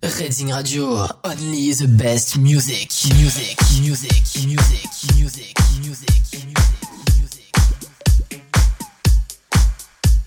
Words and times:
Reading 0.00 0.52
Radio, 0.52 1.08
only 1.24 1.72
the 1.72 1.88
best 1.88 2.38
music, 2.38 2.88
music, 3.16 3.58
music, 3.82 4.20
music, 4.46 5.16
music, 5.16 5.56
music, 5.82 6.14
music, 7.18 7.54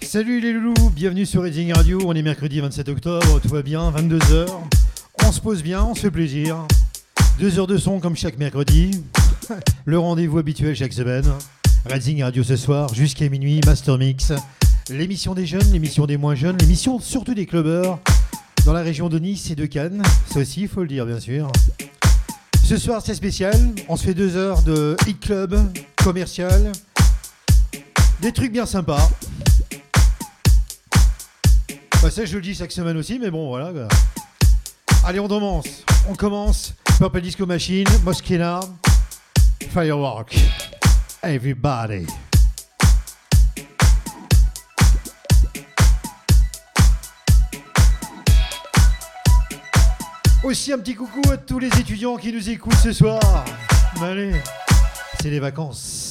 Salut 0.02 0.42
les 0.42 0.52
loulous, 0.52 0.89
bienvenue 0.94 1.26
sur 1.26 1.44
Reading 1.44 1.71
Radio, 1.71 2.02
on 2.05 2.13
est 2.13 2.21
mercredi 2.21 2.60
27 2.60 2.89
octobre, 2.89 3.39
tout 3.39 3.47
va 3.47 3.62
bien, 3.62 3.89
22h. 3.92 4.47
On 5.25 5.31
se 5.31 5.39
pose 5.39 5.63
bien, 5.63 5.85
on 5.85 5.95
se 5.95 6.01
fait 6.01 6.11
plaisir. 6.11 6.67
Deux 7.39 7.57
heures 7.57 7.67
de 7.67 7.77
son 7.77 8.01
comme 8.01 8.17
chaque 8.17 8.38
mercredi. 8.38 9.01
Le 9.85 9.97
rendez-vous 9.97 10.38
habituel 10.38 10.75
chaque 10.75 10.91
semaine. 10.91 11.31
Reading 11.85 12.23
Radio 12.23 12.43
ce 12.43 12.57
soir, 12.57 12.93
jusqu'à 12.93 13.29
minuit, 13.29 13.61
Master 13.65 13.97
Mix. 13.97 14.33
L'émission 14.89 15.33
des 15.33 15.45
jeunes, 15.45 15.71
l'émission 15.71 16.05
des 16.05 16.17
moins 16.17 16.35
jeunes, 16.35 16.57
l'émission 16.57 16.99
surtout 16.99 17.33
des 17.33 17.45
clubbers 17.45 17.97
dans 18.66 18.73
la 18.73 18.82
région 18.82 19.09
de 19.09 19.20
Nice 19.20 19.50
et 19.52 19.55
de 19.55 19.66
Cannes. 19.66 20.04
Ça 20.32 20.39
aussi, 20.39 20.62
il 20.62 20.68
faut 20.68 20.81
le 20.81 20.88
dire, 20.88 21.05
bien 21.05 21.20
sûr. 21.20 21.52
Ce 22.63 22.77
soir, 22.77 23.02
c'est 23.04 23.16
spécial. 23.16 23.55
On 23.88 23.95
se 23.95 24.05
fait 24.05 24.13
deux 24.13 24.35
heures 24.35 24.62
de 24.63 24.95
hit 25.08 25.20
club 25.20 25.59
commercial. 26.04 26.71
Des 28.21 28.32
trucs 28.32 28.52
bien 28.52 28.66
sympas. 28.66 29.09
Bah, 32.02 32.09
ça, 32.09 32.26
je 32.26 32.35
le 32.35 32.41
dis 32.41 32.55
chaque 32.55 32.71
semaine 32.71 32.98
aussi, 32.98 33.20
mais 33.20 33.32
bon, 33.32 33.49
voilà. 33.49 33.88
Allez, 35.05 35.20
on 35.20 35.27
commence. 35.27 35.84
On 36.09 36.16
commence. 36.16 36.73
Purple 36.98 37.21
Disco 37.21 37.46
Machine, 37.46 37.88
Moschina, 38.04 38.59
Firework. 39.71 40.38
Everybody. 41.23 42.05
Aussi 50.52 50.73
un 50.73 50.80
petit 50.80 50.96
coucou 50.96 51.22
à 51.32 51.38
tous 51.38 51.60
les 51.60 51.70
étudiants 51.80 52.18
qui 52.18 52.34
nous 52.34 52.50
écoutent 52.50 52.73
ce 52.73 52.91
soir. 52.91 53.46
Allez, 54.02 54.34
c'est 55.21 55.30
les 55.30 55.40
vacances. 55.40 56.10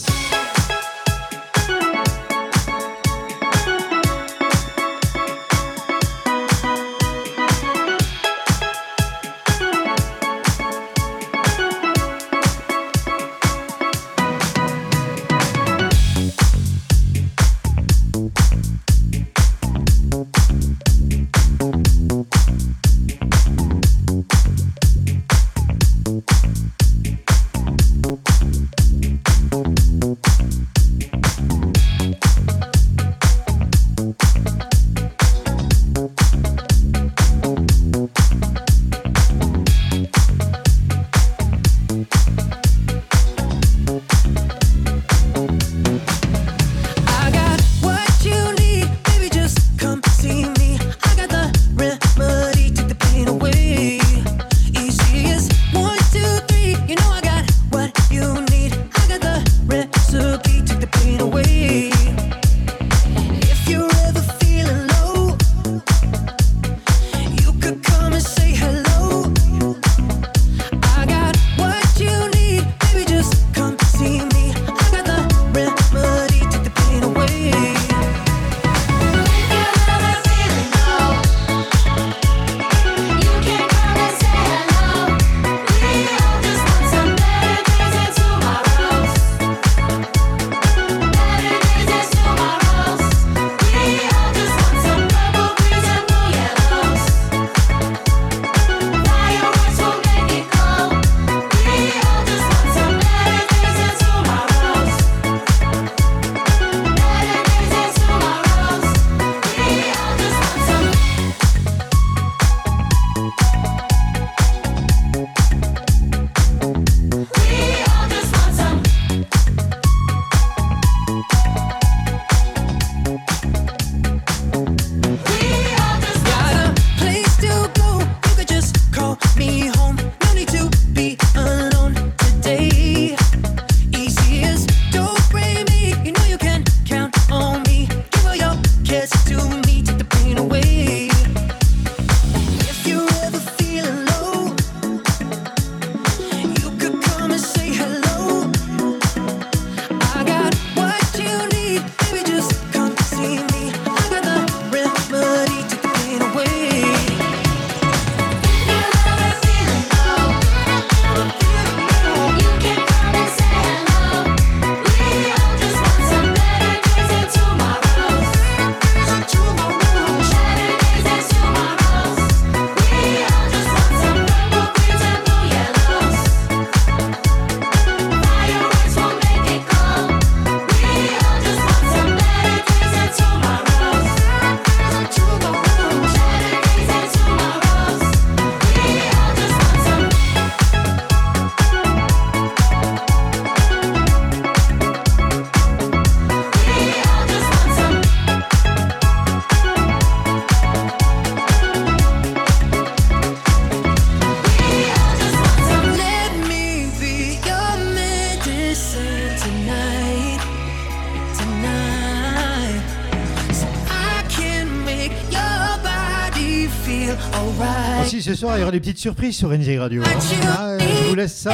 des 218.70 218.80
petites 218.80 218.98
surprises 218.98 219.36
sur 219.36 219.48
NJ 219.48 219.78
Radio. 219.78 220.02
Ah, 220.46 220.78
je 220.78 221.08
vous 221.08 221.14
laisse 221.14 221.34
ça 221.34 221.52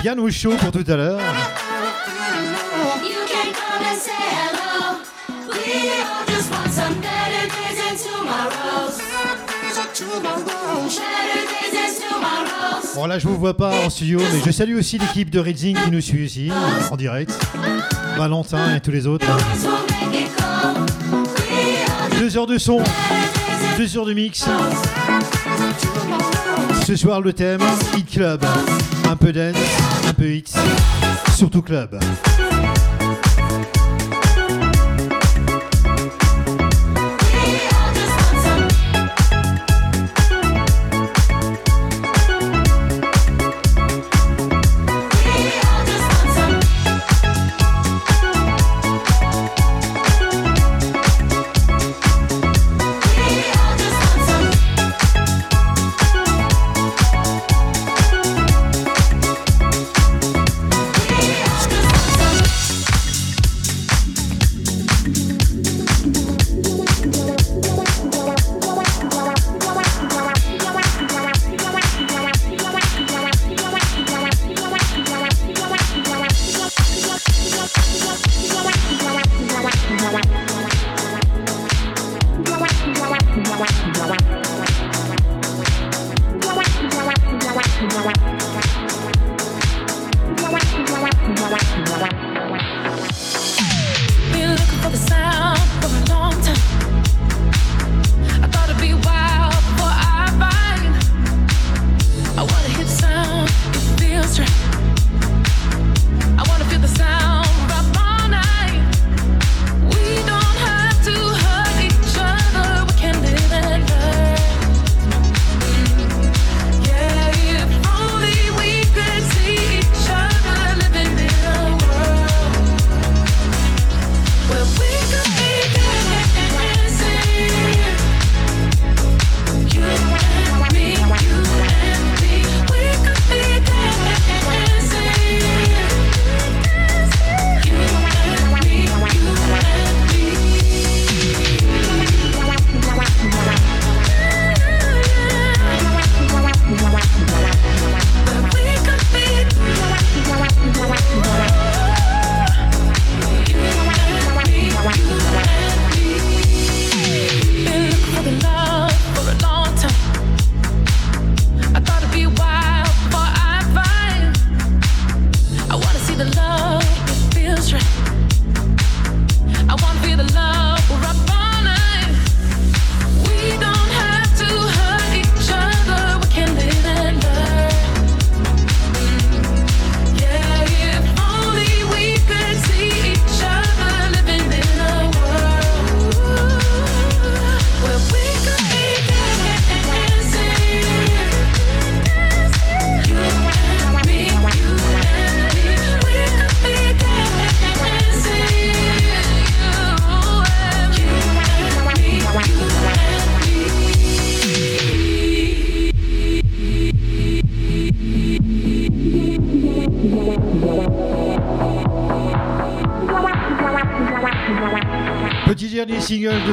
bien 0.00 0.18
au 0.18 0.30
chaud 0.30 0.54
pour 0.58 0.72
tout 0.72 0.84
à 0.90 0.96
l'heure. 0.96 1.20
Bon 12.94 13.06
là 13.06 13.18
je 13.18 13.26
vous 13.26 13.38
vois 13.38 13.56
pas 13.56 13.72
en 13.84 13.90
studio 13.90 14.20
mais 14.32 14.40
je 14.44 14.50
salue 14.50 14.76
aussi 14.76 14.98
l'équipe 14.98 15.30
de 15.30 15.38
Redzing 15.38 15.76
qui 15.76 15.90
nous 15.90 16.00
suit 16.00 16.24
ici 16.26 16.50
en 16.90 16.96
direct. 16.96 17.38
Valentin 18.16 18.76
et 18.76 18.80
tous 18.80 18.90
les 18.90 19.06
autres. 19.06 19.26
Deux 22.18 22.36
heures 22.36 22.46
de 22.46 22.58
son, 22.58 22.82
deux 23.76 23.96
heures 23.96 24.06
de 24.06 24.14
mix. 24.14 24.46
Ce 26.84 26.96
soir, 26.96 27.20
le 27.20 27.32
thème, 27.32 27.60
Hit 27.96 28.10
Club. 28.10 28.44
Un 29.08 29.16
peu 29.16 29.32
dance, 29.32 29.56
un 30.08 30.12
peu 30.12 30.28
X, 30.28 30.54
surtout 31.36 31.62
club. 31.62 31.98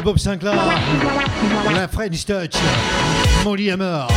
Bob 0.09 0.17
Sinclair, 0.17 0.55
la 1.71 1.87
French 1.87 2.25
Touch, 2.25 2.55
Molly 3.43 3.69
Hammer. 3.69 4.07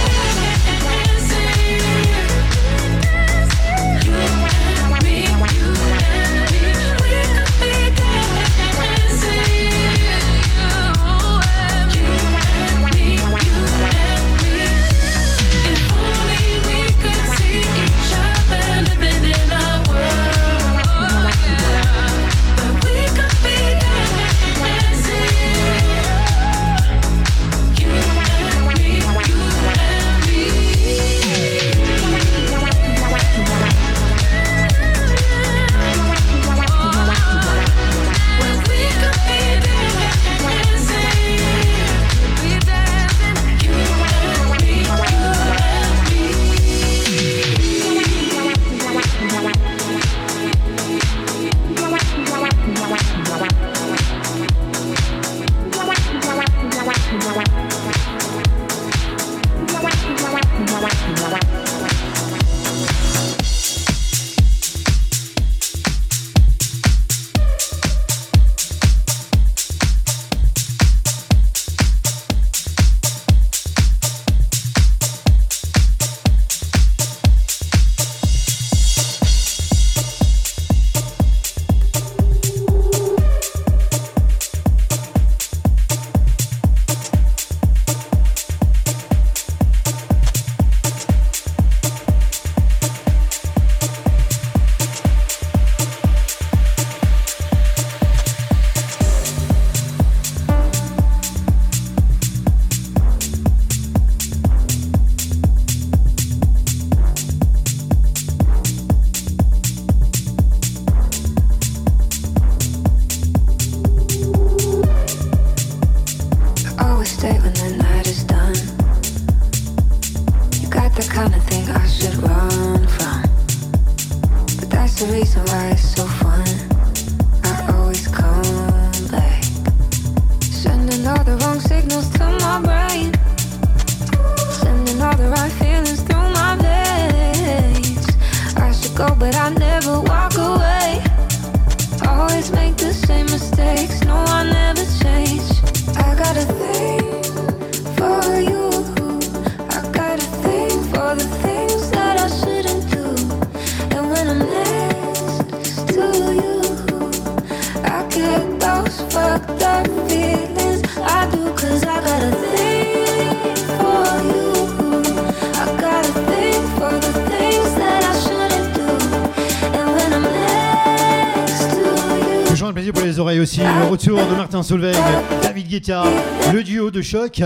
aussi 173.42 173.60
le 173.60 173.90
retour 173.90 174.18
de 174.18 174.36
Martin 174.36 174.62
Solveig, 174.62 174.94
David 175.42 175.66
Guetta, 175.66 176.04
le 176.52 176.62
duo 176.62 176.92
de 176.92 177.02
choc. 177.02 177.42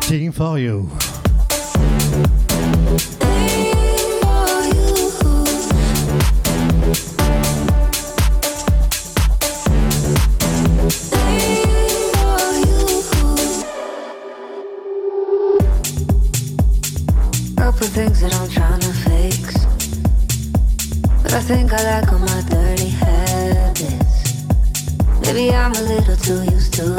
Killing 0.00 0.32
for 0.32 0.58
you. 0.58 0.88
things 17.96 18.20
that 18.20 18.34
I'm 18.34 18.48
trying 18.50 18.80
to 18.80 18.92
fix. 19.08 19.64
But 21.22 21.32
I 21.32 21.40
think 21.40 21.72
I 21.72 21.82
like 21.82 22.05
a 25.76 25.82
little 25.82 26.16
too 26.16 26.42
used 26.44 26.72
to 26.72 26.95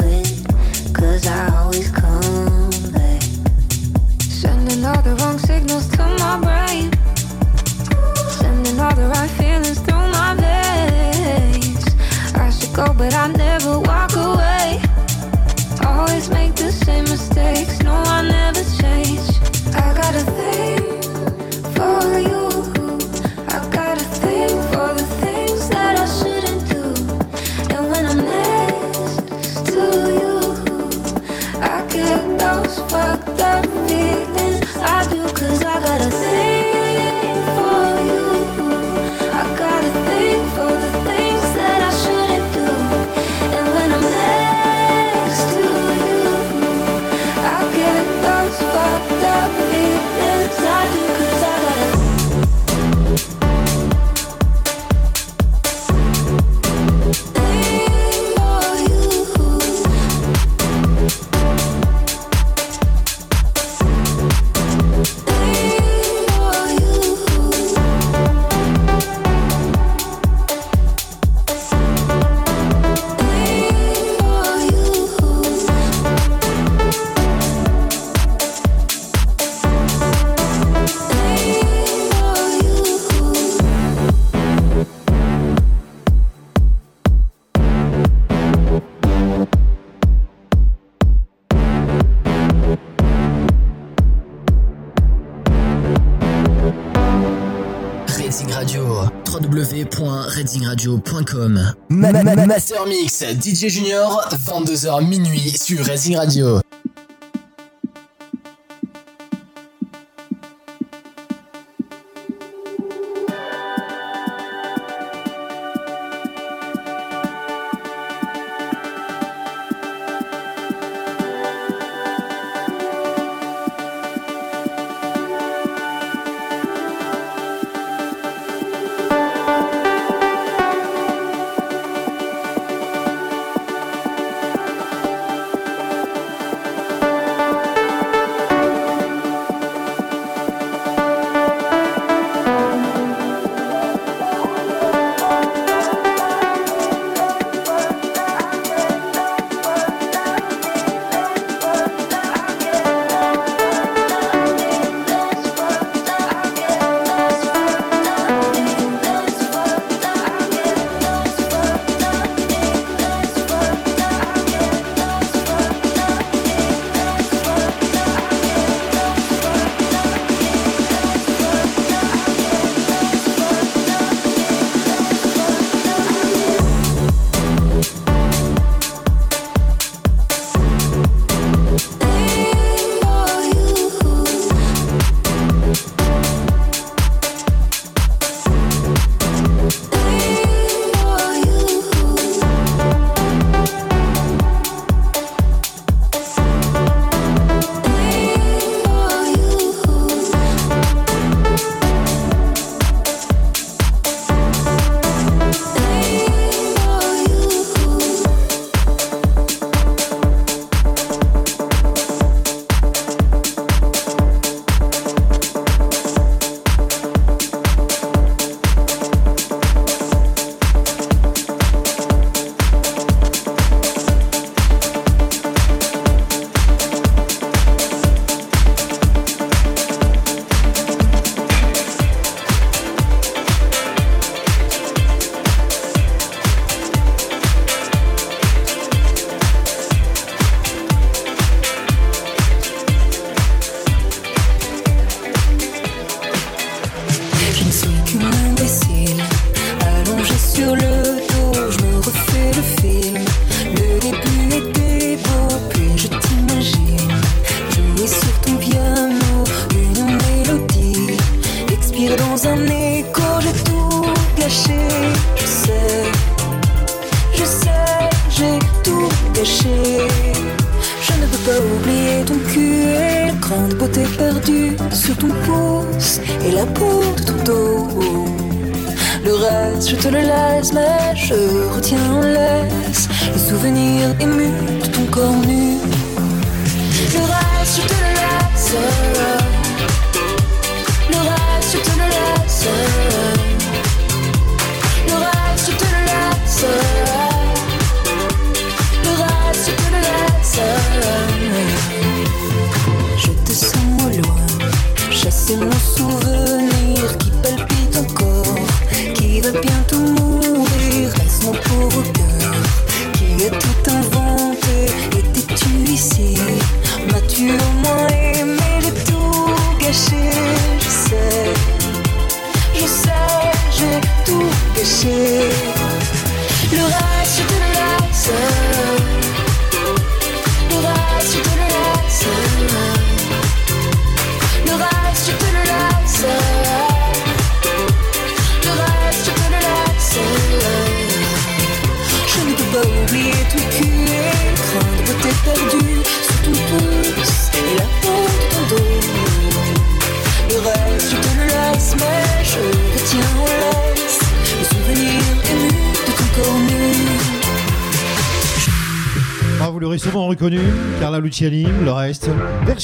RedingRadio.com 100.38 101.74
Ma 101.88 102.12
Master 102.46 102.86
Mix, 102.86 103.24
DJ 103.24 103.68
Junior, 103.68 104.28
22h 104.46 105.04
minuit 105.04 105.58
sur 105.58 105.84
Racing 105.84 106.14
Radio. 106.14 106.60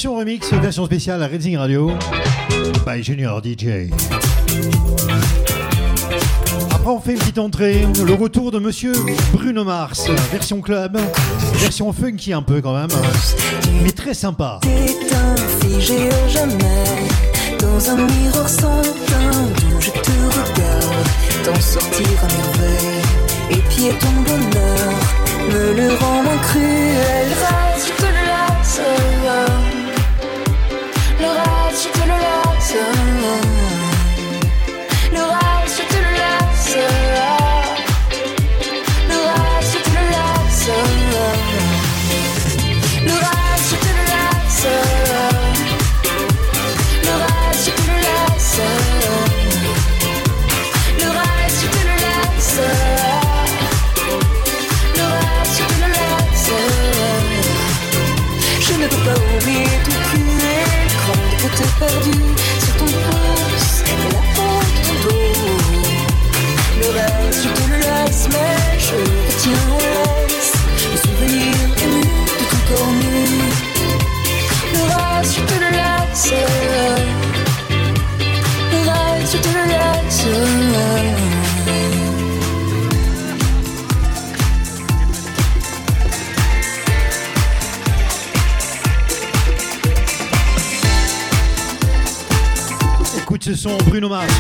Session 0.05 0.19
remix, 0.19 0.53
version 0.53 0.85
spéciale 0.85 1.23
à 1.23 1.29
Redzing 1.29 1.57
Radio 1.57 1.91
by 2.87 3.03
Junior 3.03 3.41
DJ. 3.43 3.89
Après, 6.71 6.91
on 6.91 7.01
fait 7.01 7.13
une 7.13 7.19
petite 7.19 7.39
entrée. 7.39 7.87
Le 8.05 8.13
retour 8.13 8.51
de 8.51 8.59
monsieur 8.59 8.93
Bruno 9.33 9.65
Mars, 9.65 10.11
version 10.31 10.61
club, 10.61 10.99
version 11.55 11.91
funky 11.95 12.35
un 12.35 12.43
peu 12.43 12.61
quand 12.61 12.77
même, 12.77 12.91
mais 13.83 13.93
très 13.93 14.13
sympa. 14.13 14.61
Figé 15.63 16.11
au 16.11 16.29
jamais, 16.29 16.85
dans 17.59 17.91
un 17.91 17.97
miroir 17.97 18.47
sans 18.47 18.83
teint, 18.83 19.49
d'où 19.57 19.81
je 19.81 19.91
te 19.91 20.11
regarde, 20.21 21.07
t'en 21.45 21.61
sortir 21.63 22.07
à 22.23 22.27
merveille, 22.27 23.53
et 23.53 23.63
pied 23.71 23.95
ton 23.99 24.13
bonheur, 24.21 24.93
me 25.49 25.75
le 25.75 25.95
rend 25.95 26.23
moins 26.25 26.39
cruel. 26.43 27.74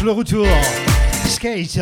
le 0.05 0.13
retour. 0.13 0.47
Skate. 1.27 1.81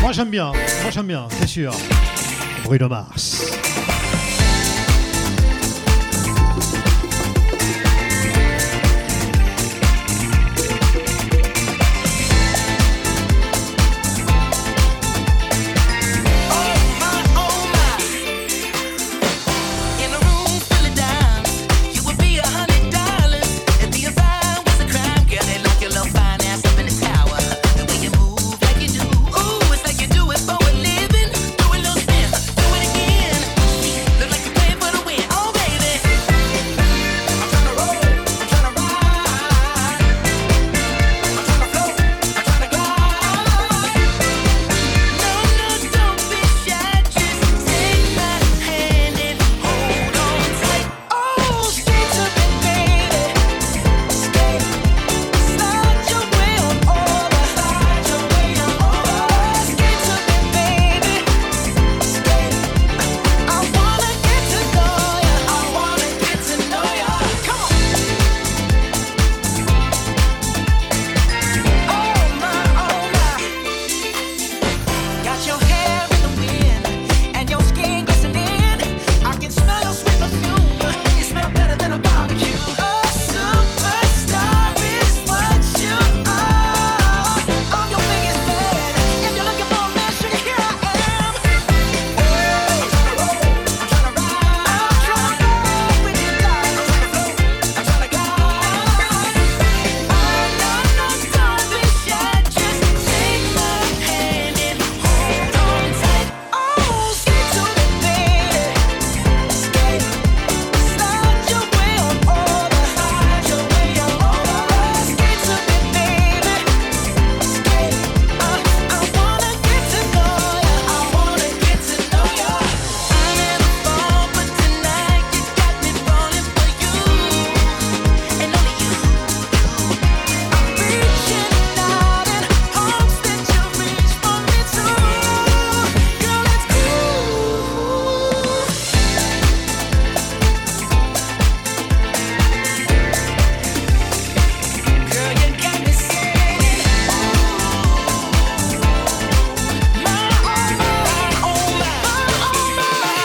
Moi 0.00 0.12
j'aime 0.12 0.30
bien, 0.30 0.52
moi 0.82 0.90
j'aime 0.90 1.06
bien, 1.06 1.28
c'est 1.38 1.46
sûr. 1.46 1.72
Bruno 2.64 2.88
Mars. 2.88 3.55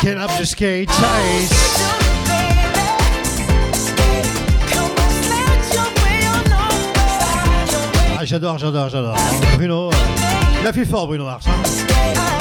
Can 0.02 0.18
up 0.18 0.32
to 0.32 0.48
skate 0.48 0.90
tight. 0.90 1.48
Ah, 8.18 8.26
j'adore, 8.26 8.58
j'adore, 8.58 8.90
j'adore. 8.90 9.16
Bruno, 9.58 9.90
euh, 9.90 10.64
La 10.64 10.74
fille 10.74 10.86
fait 10.86 10.90
fort 10.90 11.06
Bruno 11.06 11.26
Mars. 11.26 11.46
Hein 11.48 12.41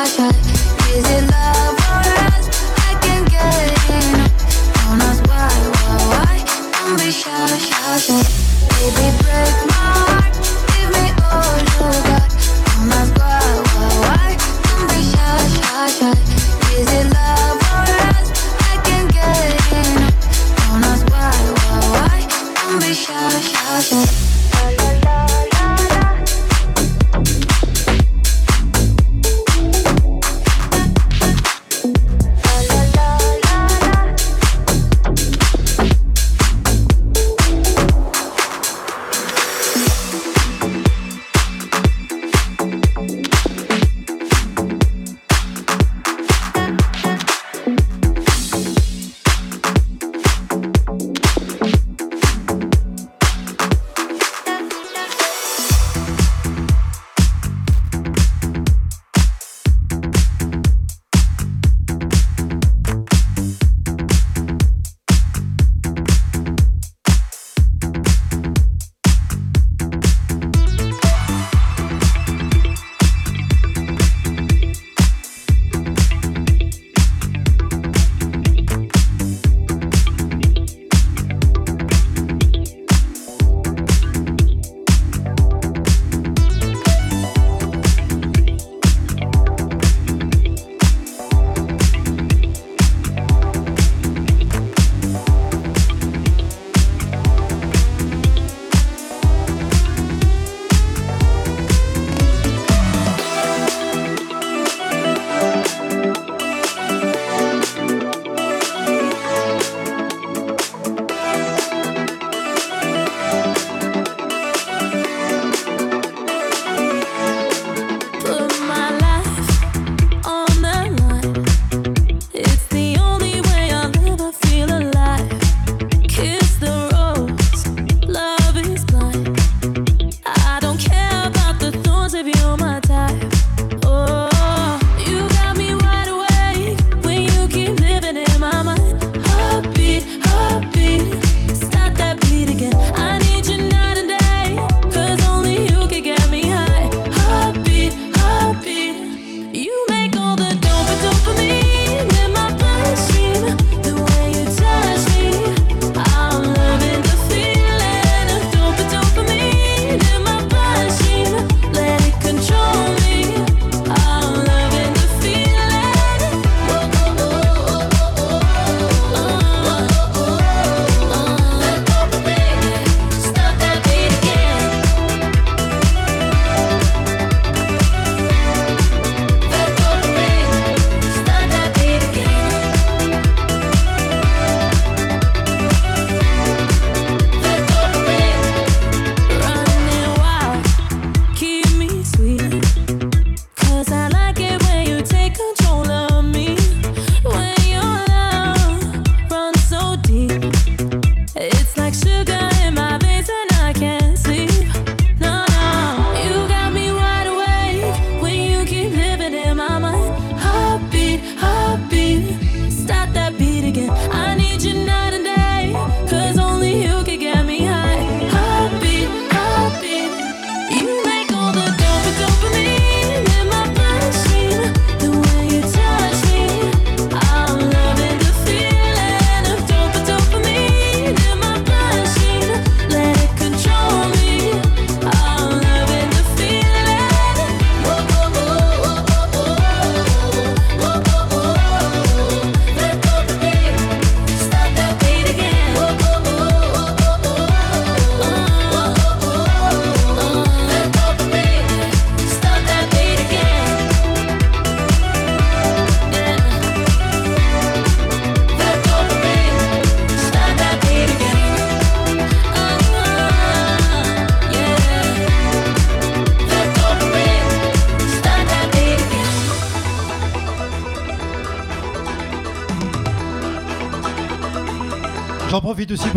like 0.00 0.16
that? 0.16 0.34
Is 0.96 1.10
it 1.10 1.30
love? 1.30 1.59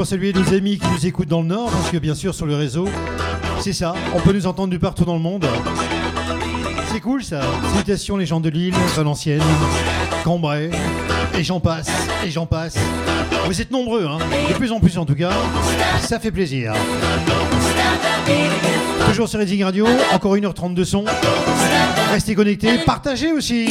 pour 0.03 0.09
celui 0.09 0.33
nos 0.33 0.53
amis 0.53 0.79
qui 0.79 0.87
nous 0.89 1.07
écoutent 1.07 1.29
dans 1.29 1.39
le 1.39 1.47
Nord, 1.47 1.71
parce 1.71 1.89
que 1.89 1.95
bien 1.95 2.13
sûr 2.13 2.35
sur 2.35 2.45
le 2.45 2.57
réseau, 2.57 2.89
c'est 3.61 3.71
ça, 3.71 3.93
on 4.13 4.19
peut 4.19 4.33
nous 4.33 4.47
entendre 4.47 4.69
du 4.69 4.77
partout 4.77 5.05
dans 5.05 5.13
le 5.13 5.21
monde. 5.21 5.45
C'est 6.91 6.99
cool 6.99 7.23
ça. 7.23 7.39
Salutations 7.71 8.17
les 8.17 8.25
gens 8.25 8.41
de 8.41 8.49
Lille, 8.49 8.73
Valenciennes, 8.97 9.41
Cambrai, 10.25 10.71
et 11.39 11.43
j'en 11.45 11.61
passe, 11.61 11.87
et 12.25 12.29
j'en 12.29 12.45
passe. 12.45 12.75
Vous 13.45 13.61
êtes 13.61 13.71
nombreux, 13.71 14.05
hein 14.05 14.17
de 14.49 14.53
plus 14.55 14.73
en 14.73 14.81
plus 14.81 14.97
en 14.97 15.05
tout 15.05 15.15
cas, 15.15 15.31
ça 16.01 16.19
fait 16.19 16.31
plaisir. 16.31 16.73
Toujours 19.07 19.29
sur 19.29 19.39
Racing 19.39 19.63
Radio, 19.63 19.87
encore 20.11 20.35
1h30 20.35 20.73
de 20.73 20.83
son. 20.83 21.05
Restez 22.11 22.35
connectés, 22.35 22.77
partagez 22.85 23.31
aussi. 23.31 23.69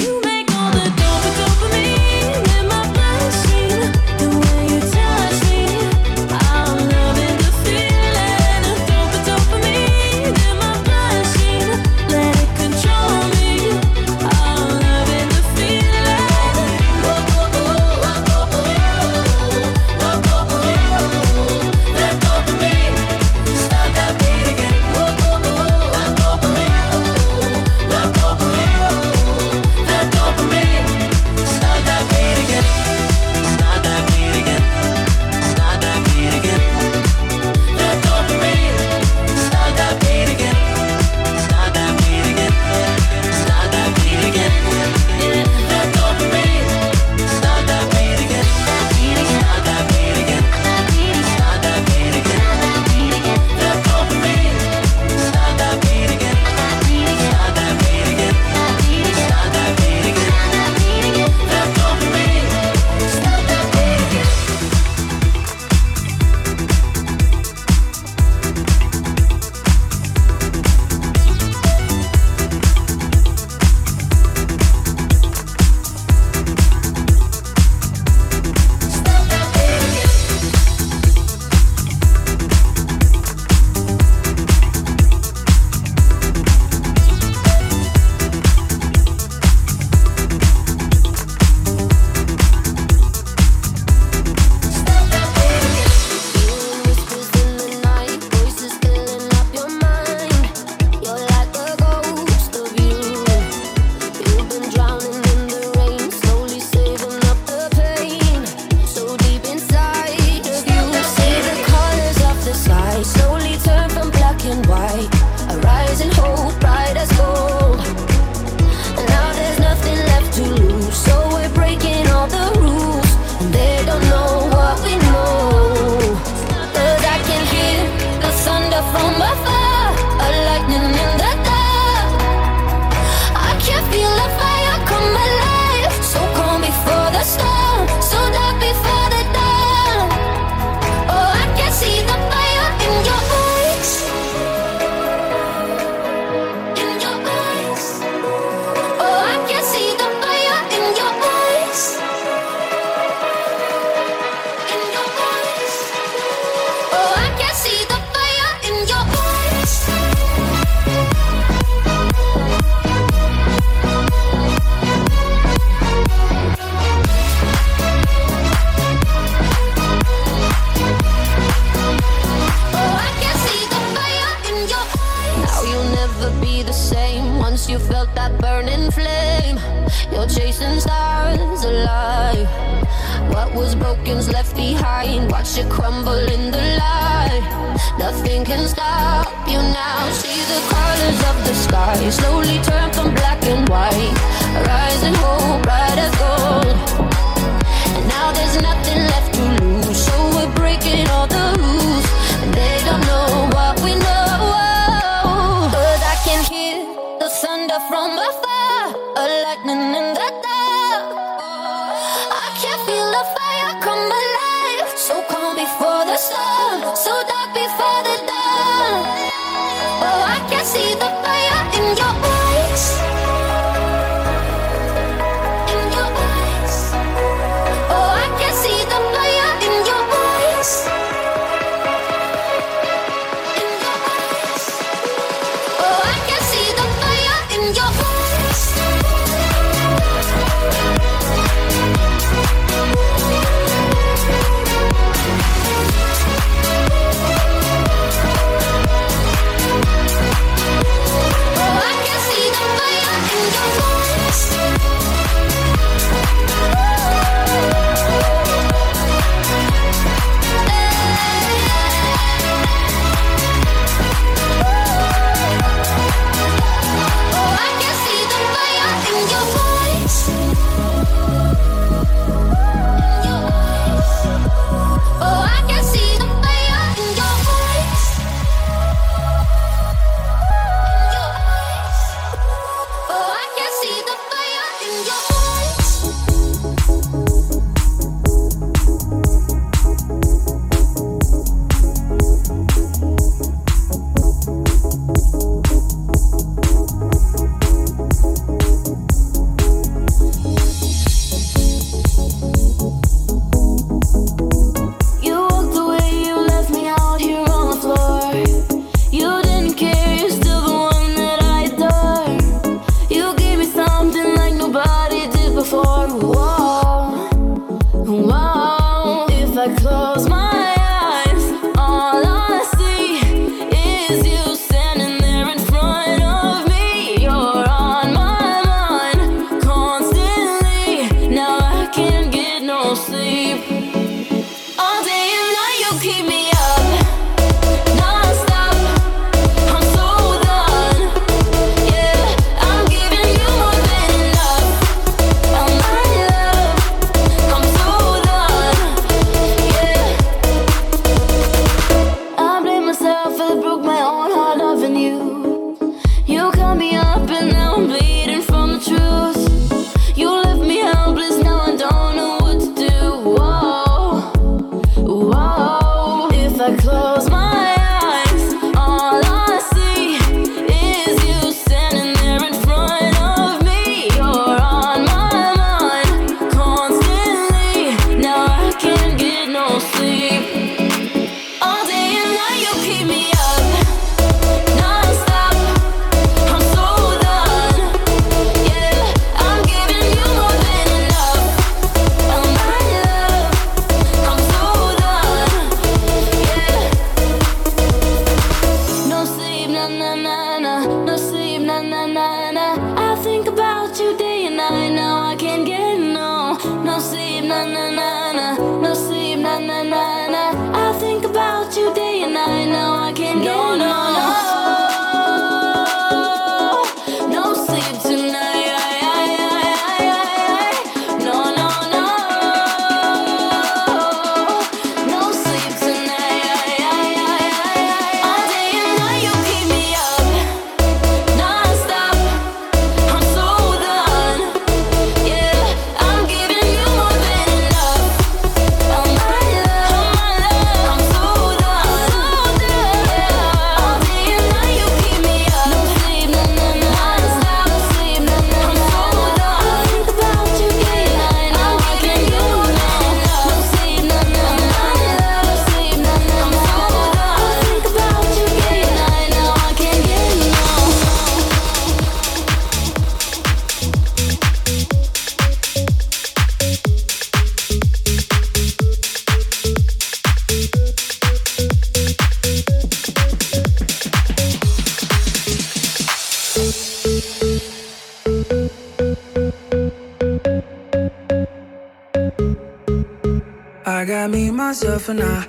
for 485.12 485.24
now. 485.24 485.41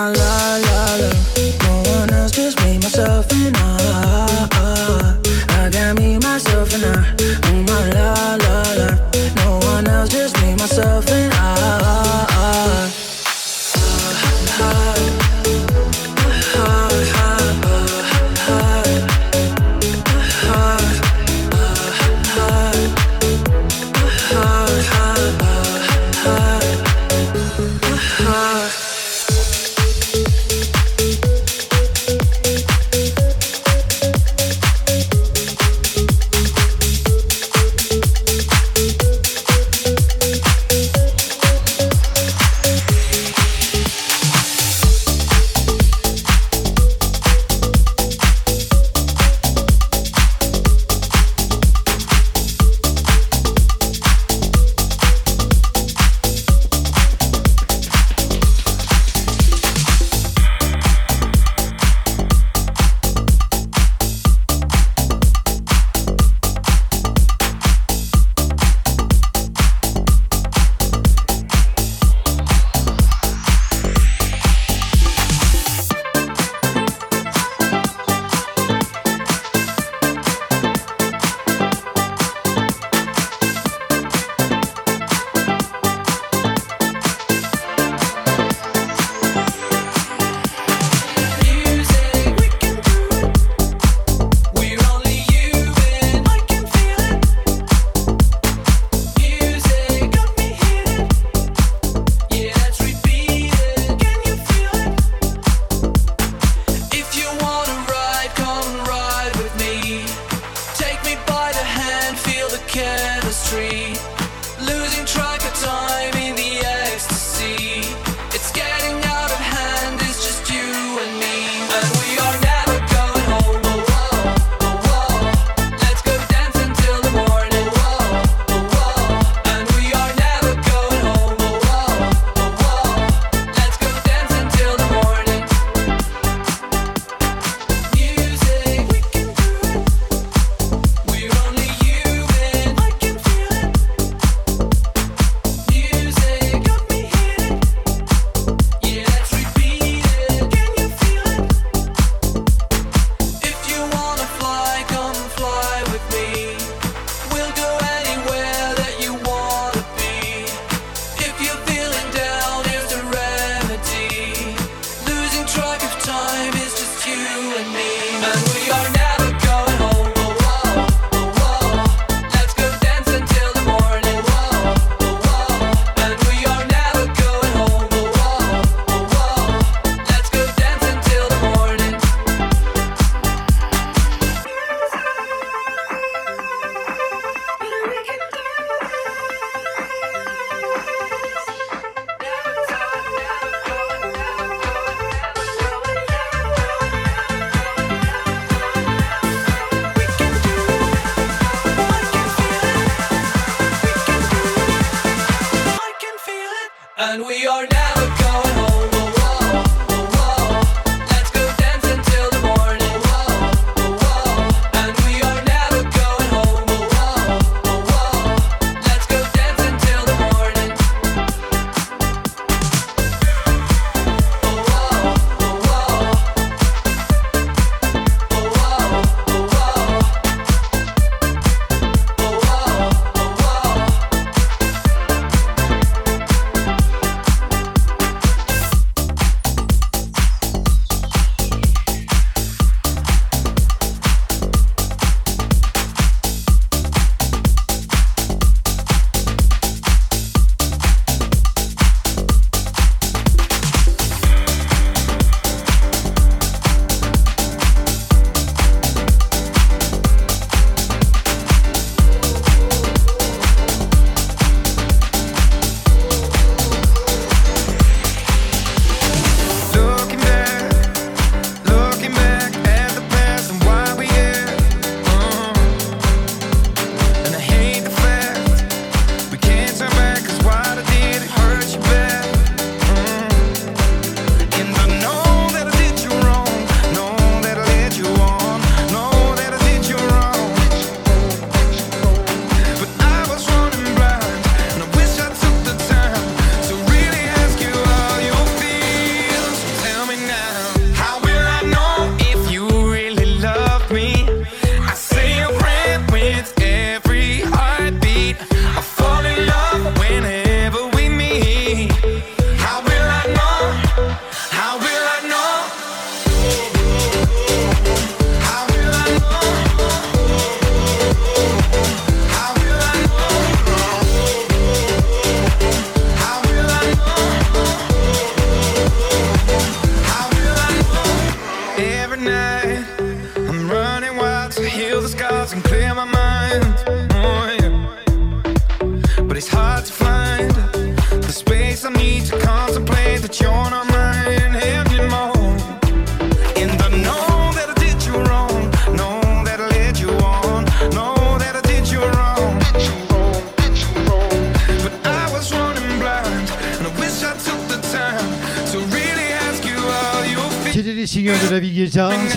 My 0.00 0.08
la 0.12 0.56
la 0.66 0.96
la. 0.96 1.59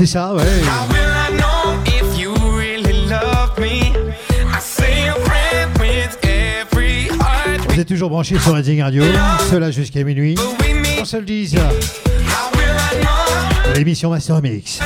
C'est 0.04 0.08
ça, 0.08 0.34
ouais. 0.34 0.44
Vous 7.70 7.80
êtes 7.80 7.88
toujours 7.88 8.10
branché 8.10 8.38
sur 8.38 8.54
Redzing 8.54 8.82
Radio, 8.82 9.02
cela 9.50 9.72
jusqu'à 9.72 10.04
minuit. 10.04 10.36
On 11.00 11.06
se 11.06 11.16
le 11.16 11.24
dise. 11.24 11.56
L'émission 13.76 14.10
Master 14.10 14.42
Mix. 14.42 14.82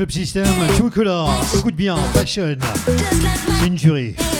Club 0.00 0.10
système. 0.12 0.46
True 0.78 0.88
Color, 0.88 1.30
écoute 1.58 1.74
bien, 1.76 1.98
Passion. 2.14 2.56
Just 3.76 4.39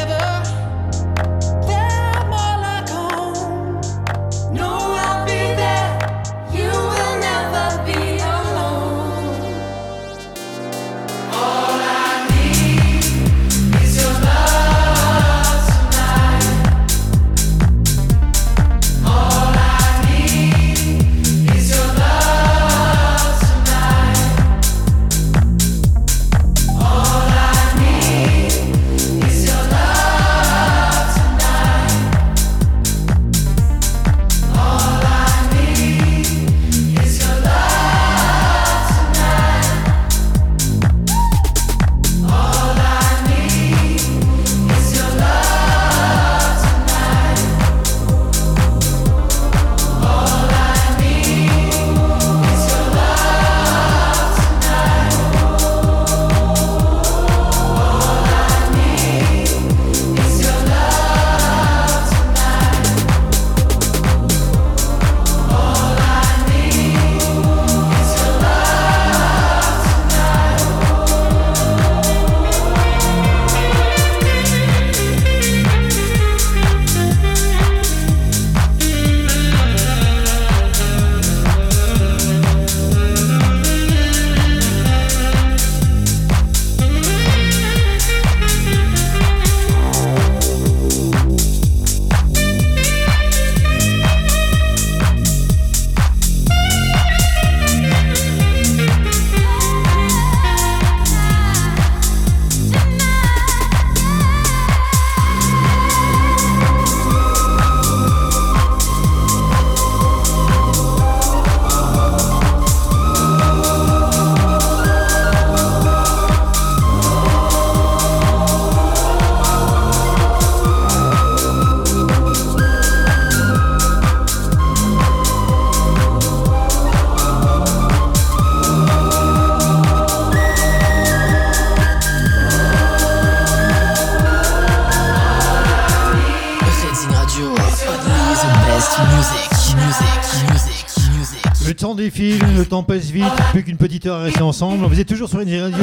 défile, 142.01 142.39
le 142.57 142.65
temps 142.65 142.81
passe 142.81 143.11
vite, 143.11 143.25
plus 143.51 143.63
qu'une 143.63 143.77
petite 143.77 144.07
heure 144.07 144.17
à 144.17 144.23
rester 144.23 144.41
ensemble. 144.41 144.87
Vous 144.87 144.99
êtes 144.99 145.07
toujours 145.07 145.29
sur 145.29 145.39
une 145.39 145.61
Radio, 145.61 145.77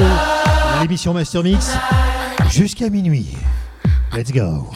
l'émission 0.82 1.14
Master 1.14 1.44
Mix, 1.44 1.70
jusqu'à 2.50 2.90
minuit. 2.90 3.28
Let's 4.12 4.32
go. 4.32 4.66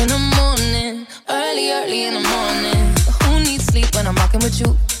in 0.00 0.08
the 0.08 0.18
morning, 0.18 1.06
early, 1.28 1.70
early 1.72 2.04
in 2.04 2.14
the 2.14 2.20
morning. 2.20 2.94
Who 3.22 3.44
needs 3.44 3.66
sleep 3.66 3.94
when 3.94 4.06
I'm 4.06 4.14
rocking 4.14 4.40
with 4.40 4.58
you? 4.58 4.99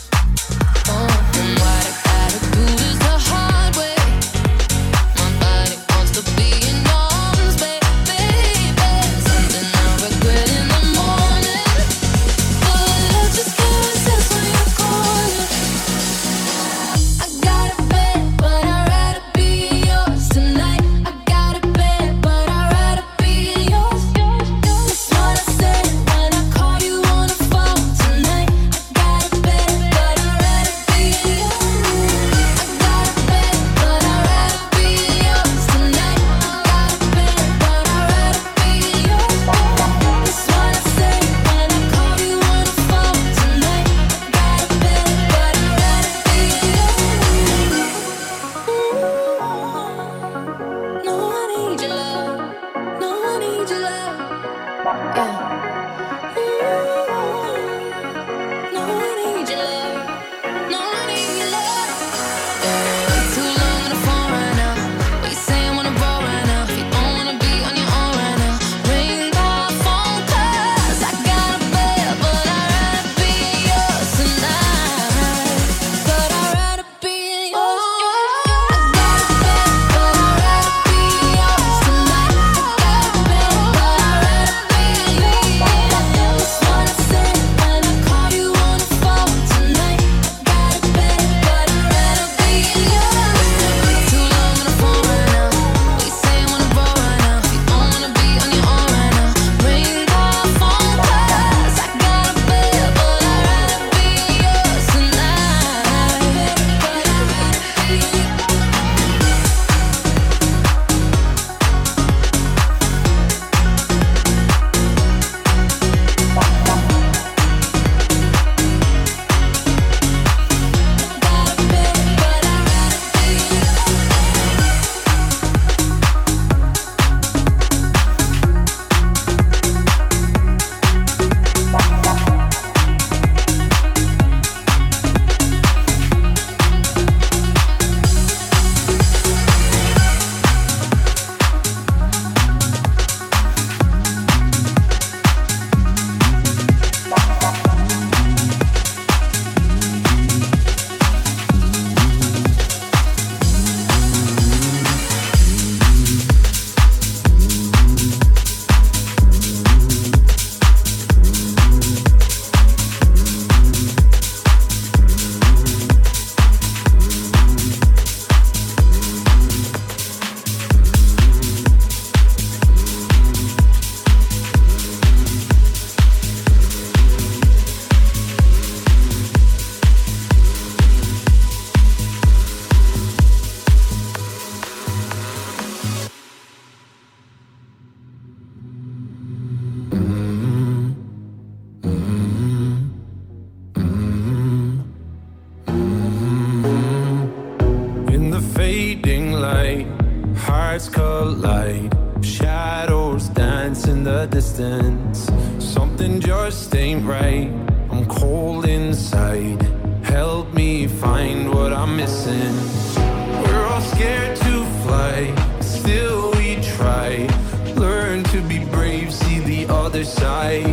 to 218.30 218.40
be 218.42 218.64
brave, 218.66 219.12
see 219.12 219.40
the 219.40 219.66
other 219.72 220.04
side. 220.04 220.64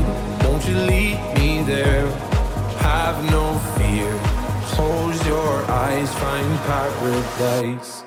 Won't 0.44 0.64
you 0.68 0.76
lead 0.76 1.18
me 1.40 1.64
there? 1.64 2.06
Have 2.78 3.18
no 3.32 3.58
fear. 3.76 4.12
Close 4.74 5.26
your 5.26 5.54
eyes, 5.66 6.14
find 6.22 6.60
paradise. 6.70 8.04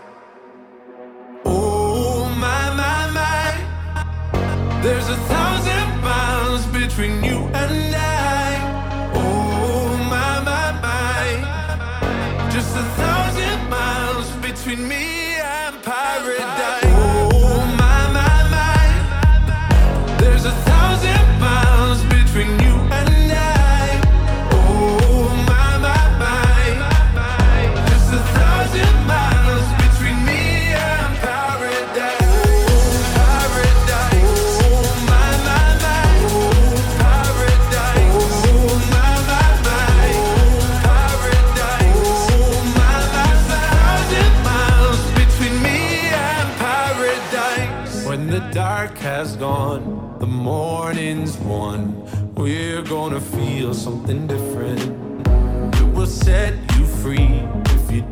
Oh, 1.45 2.27
my, 2.39 2.63
my, 2.81 3.11
my. 3.19 4.83
There's 4.83 5.09
a 5.09 5.17
thousand 5.17 6.01
miles 6.01 6.65
between 6.67 7.25
you. 7.25 7.30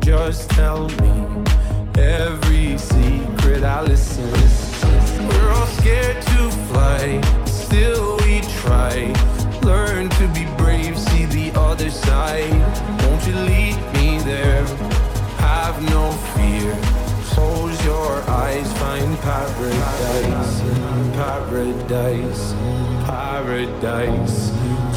Just 0.09 0.49
tell 0.49 0.89
me 1.03 1.43
every 1.95 2.79
secret 2.79 3.63
I 3.63 3.83
listen. 3.83 4.27
We're 5.29 5.51
all 5.51 5.67
scared 5.67 6.19
to 6.19 6.49
fly, 6.69 7.21
still 7.45 8.17
we 8.25 8.41
try. 8.57 9.13
Learn 9.61 10.09
to 10.09 10.27
be 10.29 10.47
brave, 10.57 10.97
see 10.97 11.25
the 11.25 11.51
other 11.53 11.91
side. 11.91 12.49
Won't 13.03 13.27
you 13.27 13.35
lead 13.35 13.77
me 13.93 14.17
there? 14.25 14.65
Have 15.45 15.79
no 15.91 16.09
fear. 16.33 16.75
Close 17.25 17.77
your 17.85 18.11
eyes, 18.27 18.67
find 18.79 19.15
paradise, 19.19 20.61
paradise, 21.13 22.53
paradise. 23.05 24.88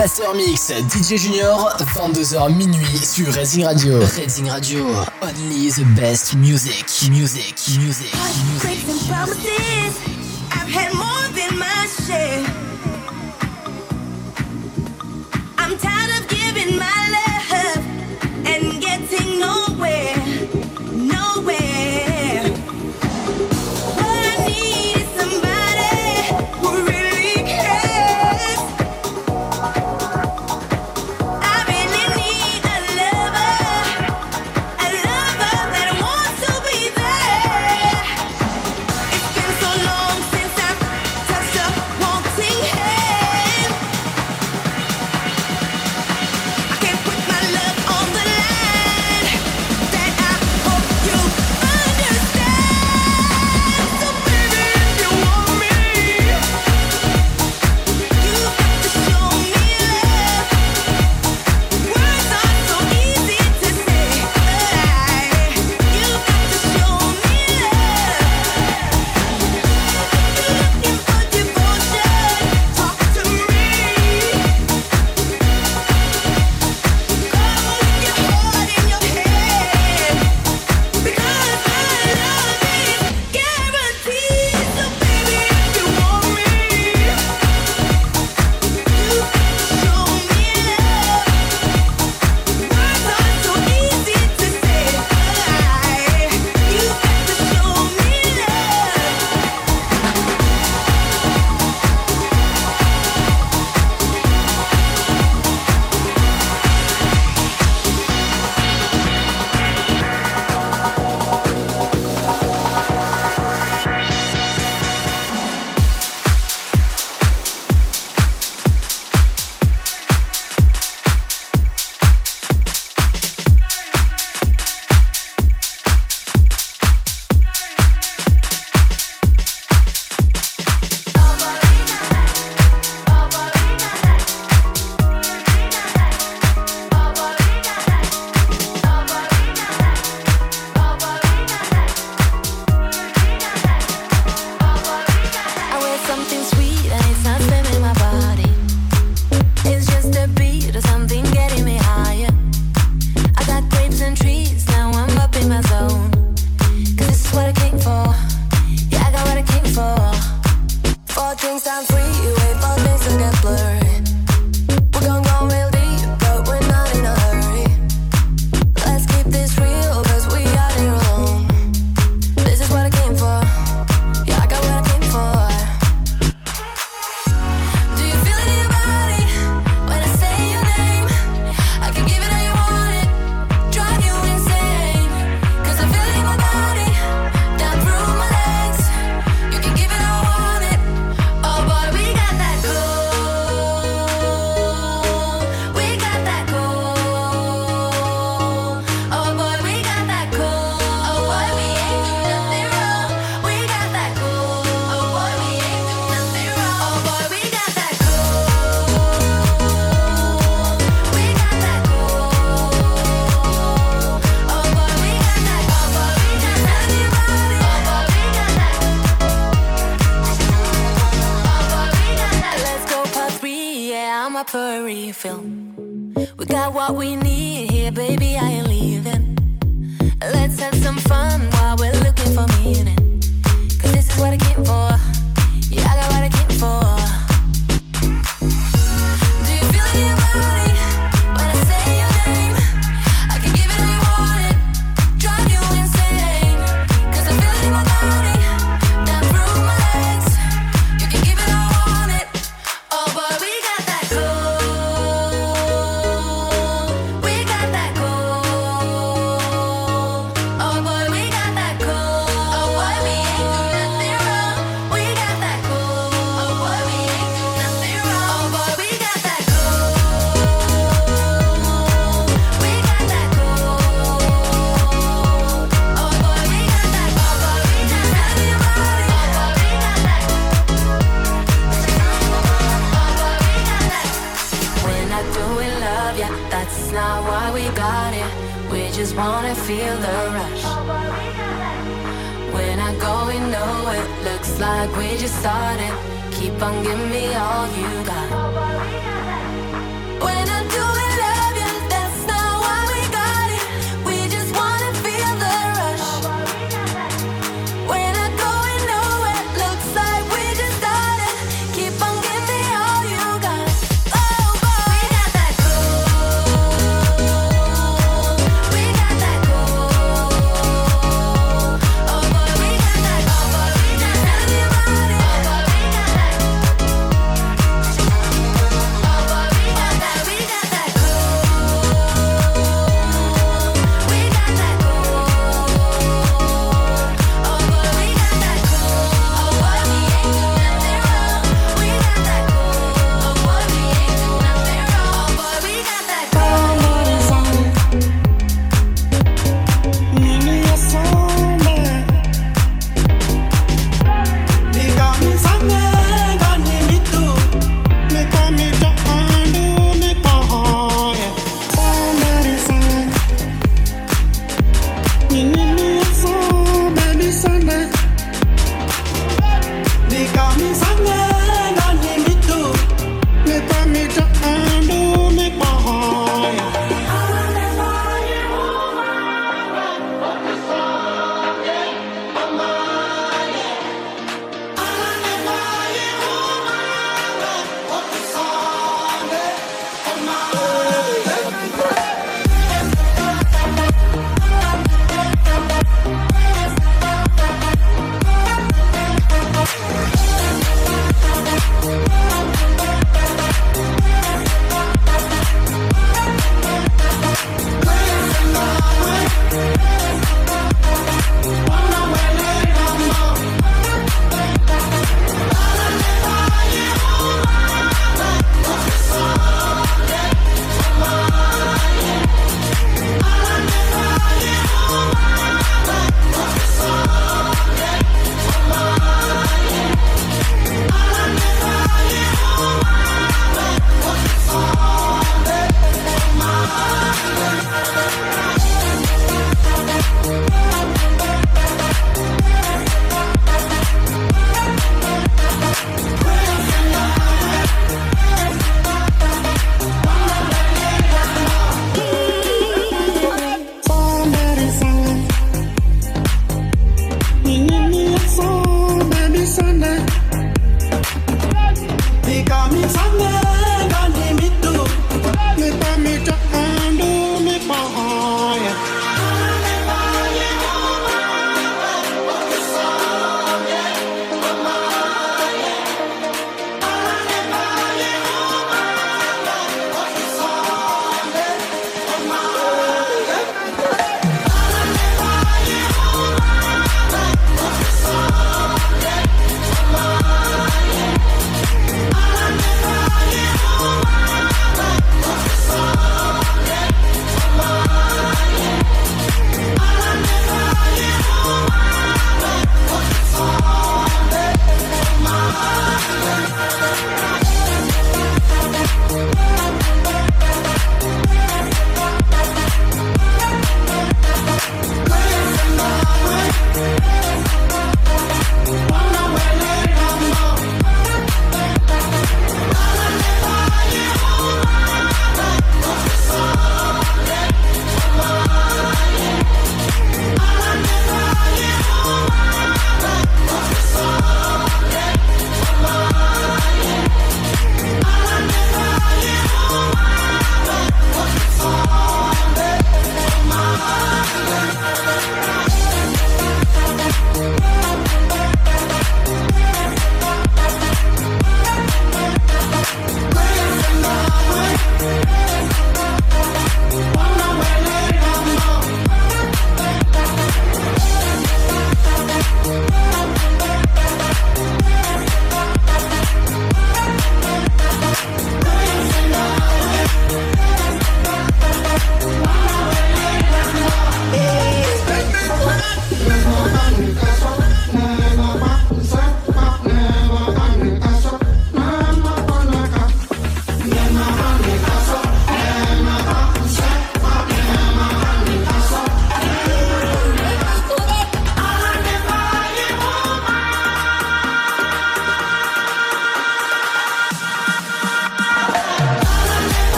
Master 0.00 0.34
Mix 0.34 0.72
DJ 0.88 1.18
Junior 1.18 1.76
22h 1.78 2.56
minuit 2.56 3.04
sur 3.04 3.30
Racing 3.34 3.66
Radio. 3.66 3.98
Racing 4.16 4.48
Radio, 4.48 4.86
only 5.20 5.70
the 5.72 5.84
best 5.94 6.34
music, 6.36 6.86
music, 7.10 7.54
music, 7.78 7.78
music. 7.78 8.10
and 8.88 8.98
promises. 9.10 9.98
I've 10.52 10.70
had 10.72 10.94
more 10.94 11.28
than 11.34 11.58
my 11.58 11.86
share. 12.06 12.59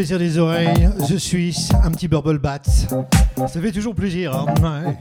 Plaisir 0.00 0.18
des 0.18 0.38
oreilles, 0.38 0.88
The 1.10 1.18
Suisse, 1.18 1.68
un 1.84 1.90
petit 1.90 2.08
Bubble 2.08 2.38
Bat. 2.38 2.62
Ça 3.36 3.60
fait 3.60 3.70
toujours 3.70 3.94
plaisir. 3.94 4.34
hein. 4.34 4.94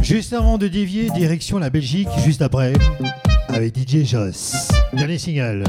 Juste 0.00 0.32
avant 0.32 0.56
de 0.56 0.66
dévier, 0.66 1.10
direction 1.10 1.58
la 1.58 1.68
Belgique, 1.68 2.08
juste 2.24 2.40
après, 2.40 2.72
avec 3.48 3.76
DJ 3.76 4.06
Joss. 4.06 4.68
Dernier 4.94 5.18
signal. 5.18 5.64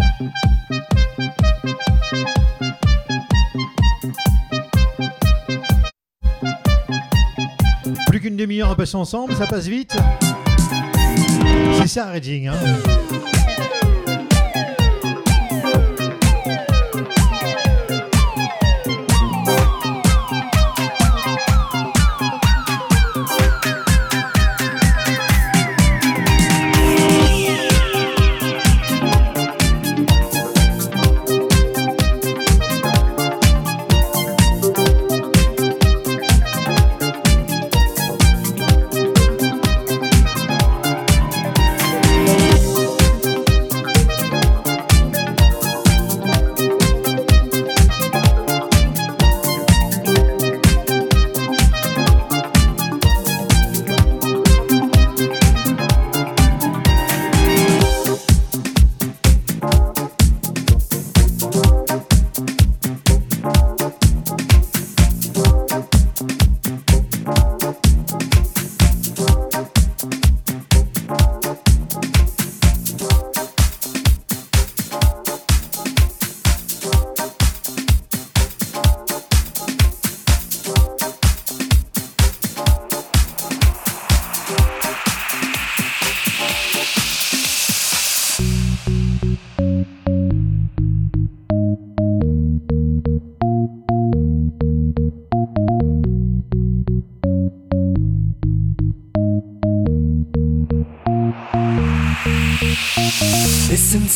Plus 8.07 8.21
qu'une 8.21 8.37
demi-heure 8.37 8.71
à 8.71 8.75
passer 8.77 8.95
ensemble, 8.95 9.33
ça 9.35 9.47
passe 9.47 9.67
vite. 9.67 9.97
C'est 11.79 11.87
ça, 11.87 12.05
Redding. 12.11 12.47
Hein 12.47 13.06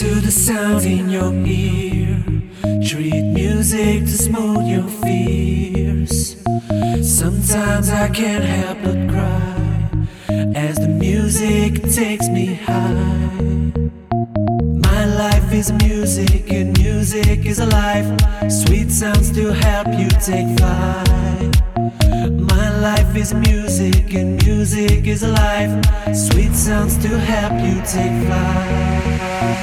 to 0.01 0.19
the 0.19 0.31
sounds 0.31 0.83
in 0.83 1.11
your 1.11 1.31
ear. 1.45 2.17
Treat 2.83 3.21
music 3.21 3.99
to 4.05 4.17
smooth 4.17 4.65
your 4.65 4.87
fears. 5.03 6.41
Sometimes 7.03 7.87
I 7.91 8.09
can't 8.09 8.43
help 8.43 8.79
but 8.81 8.99
cry 9.11 10.55
as 10.55 10.77
the 10.77 10.87
music 10.87 11.83
takes 11.83 12.27
me 12.29 12.55
high. 12.55 13.73
My 14.89 15.05
life 15.05 15.53
is 15.53 15.71
music 15.73 16.51
and 16.51 16.75
music 16.79 17.45
is 17.45 17.59
alive. 17.59 18.07
Sweet 18.51 18.89
sounds 18.89 19.29
to 19.33 19.53
help 19.53 19.89
you 19.99 20.09
take 20.09 20.49
flight. 20.57 21.70
Life 22.81 23.15
is 23.15 23.31
music 23.31 24.11
and 24.15 24.43
music 24.43 25.05
is 25.05 25.21
life. 25.21 25.69
Sweet 26.15 26.55
sounds 26.55 26.97
to 27.03 27.09
help 27.09 27.53
you 27.61 27.75
take 27.85 28.25
flight. 28.25 29.61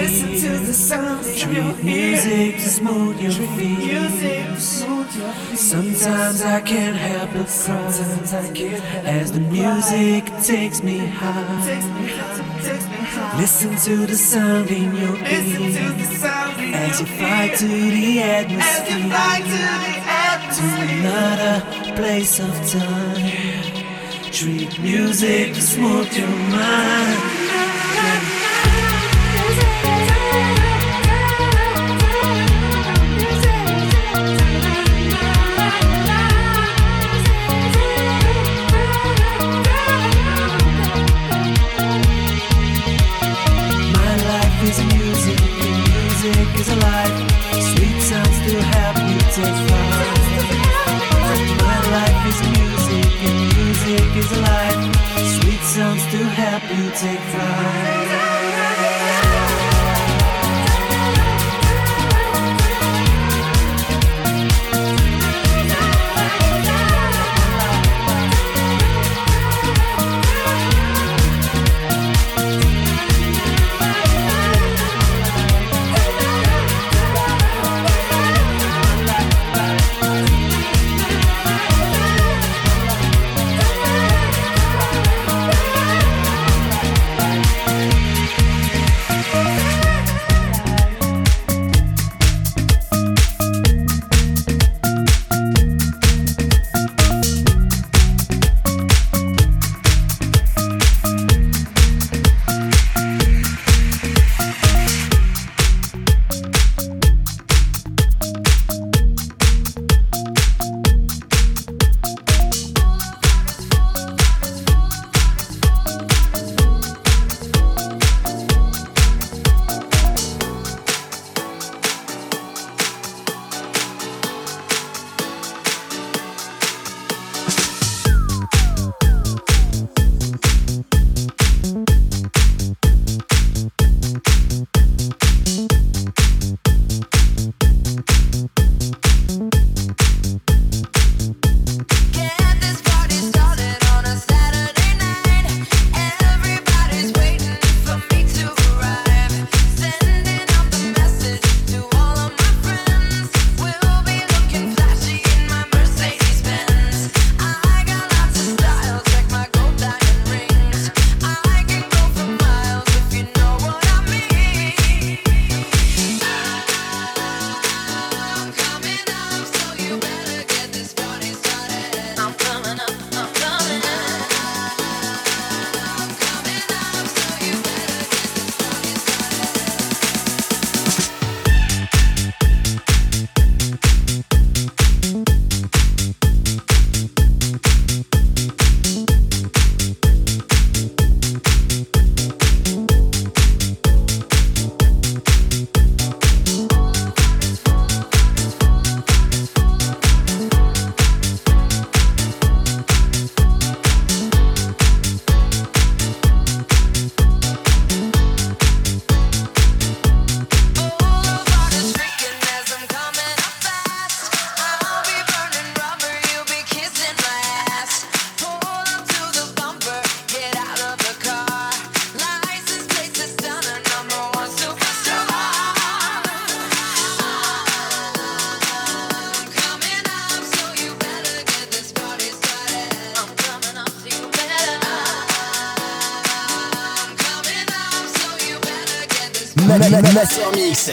Listen 0.00 0.30
to 0.42 0.64
the 0.64 0.72
sound 0.72 1.26
in 1.26 1.52
your 1.52 1.74
music 1.82 2.54
to 2.54 2.68
smooth 2.68 3.20
your 3.20 3.32
fears. 3.32 4.86
Sometimes 5.58 6.42
I 6.42 6.60
can't 6.60 6.96
help 6.96 7.30
but 7.32 7.48
cry 7.48 7.88
as 9.04 9.32
the 9.32 9.40
music 9.40 10.24
takes 10.40 10.84
me 10.84 10.98
high. 10.98 12.38
Listen 13.40 13.74
to 13.86 14.06
the 14.06 14.14
sound 14.14 14.70
in 14.70 14.94
your 14.94 15.16
ears 15.16 15.76
as 16.74 17.00
you 17.00 17.06
fly 17.06 17.50
to 17.56 17.66
the 17.66 18.20
atmosphere 18.22 19.48
to 20.56 20.64
another 20.94 21.54
place 21.96 22.38
of 22.38 22.54
time. 22.70 24.30
Treat 24.30 24.78
music 24.78 25.54
to 25.54 25.60
smooth 25.60 26.16
your 26.16 26.28
mind. 26.28 27.27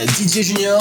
DJ 0.04 0.44
Junior, 0.44 0.78